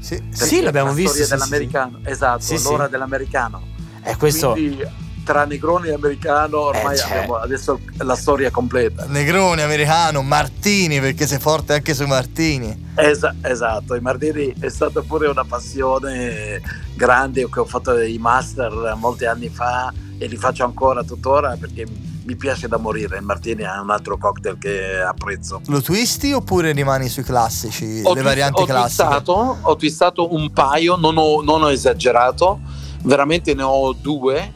[0.00, 2.68] Sì, Sì, l'abbiamo la visto, storia sì, dell'americano, esatto, Sì, sì.
[2.68, 3.62] l'ora dell'americano.
[4.02, 4.52] E questo.
[4.52, 4.86] Quindi
[5.24, 7.10] tra Negroni e americano ormai Eh, cioè.
[7.16, 9.06] abbiamo adesso la storia completa.
[9.08, 12.92] Negroni, americano, Martini, perché sei forte anche sui Martini.
[12.94, 16.60] Esa- esatto, i Mardini è stata pure una passione
[16.94, 21.84] grande che ho fatto i master molti anni fa e li faccio ancora tuttora perché
[22.24, 23.18] mi piace da morire.
[23.18, 25.60] Il Martini è un altro cocktail che apprezzo.
[25.66, 29.02] Lo twisti oppure rimani sui classici, Ho le twi- varianti ho classiche?
[29.08, 32.60] twistato, ho twistato un paio, non ho, non ho esagerato,
[33.02, 34.52] veramente ne ho due,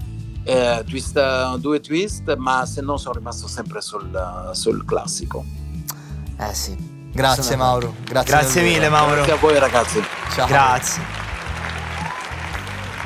[0.48, 5.44] eh, twist- due twist, ma se no sono rimasto sempre sul, sul classico.
[6.38, 6.76] Eh sì.
[7.12, 9.14] Grazie Sono- Mauro, grazie, Grazie mille, Mauro.
[9.16, 10.02] Grazie a voi ragazzi.
[10.34, 10.46] Ciao.
[10.46, 11.16] Grazie.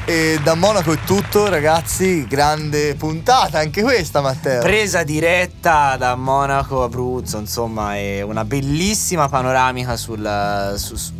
[0.04, 2.26] E da Monaco è tutto, ragazzi.
[2.26, 4.60] Grande puntata anche questa, Matteo.
[4.60, 11.12] Presa diretta da Monaco, Abruzzo, insomma, è una bellissima panoramica sul, su, su-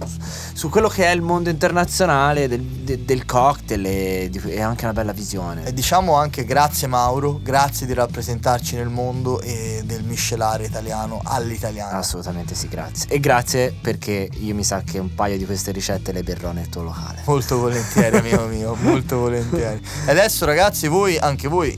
[0.52, 4.92] su quello che è il mondo internazionale del, de- del cocktail e, e anche una
[4.92, 5.64] bella visione.
[5.64, 11.98] e diciamo anche grazie Mauro, grazie di rappresentarci nel mondo e del miscelare italiano all'italiano.
[11.98, 13.08] Assolutamente sì, grazie.
[13.10, 16.68] E grazie perché io mi sa che un paio di queste ricette le berrò nel
[16.68, 17.22] tuo locale.
[17.24, 19.80] Molto volentieri, amico mio, molto volentieri.
[20.06, 21.76] E adesso, ragazzi, voi, anche voi,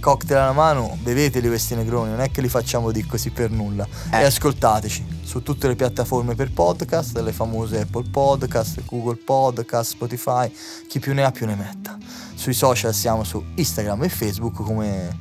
[0.00, 3.86] cocktail alla mano, beveteli questi negroni, non è che li facciamo di così per nulla.
[4.10, 4.20] Eh.
[4.20, 10.52] E ascoltateci su tutte le piattaforme per podcast, le famose Apple Podcast, Google Podcast, Spotify,
[10.88, 11.96] chi più ne ha più ne metta.
[12.34, 15.18] Sui social siamo su Instagram e Facebook come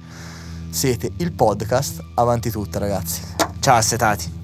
[0.70, 2.04] siete il podcast.
[2.16, 3.22] Avanti tutta, ragazzi.
[3.60, 4.41] Ciao, assetati.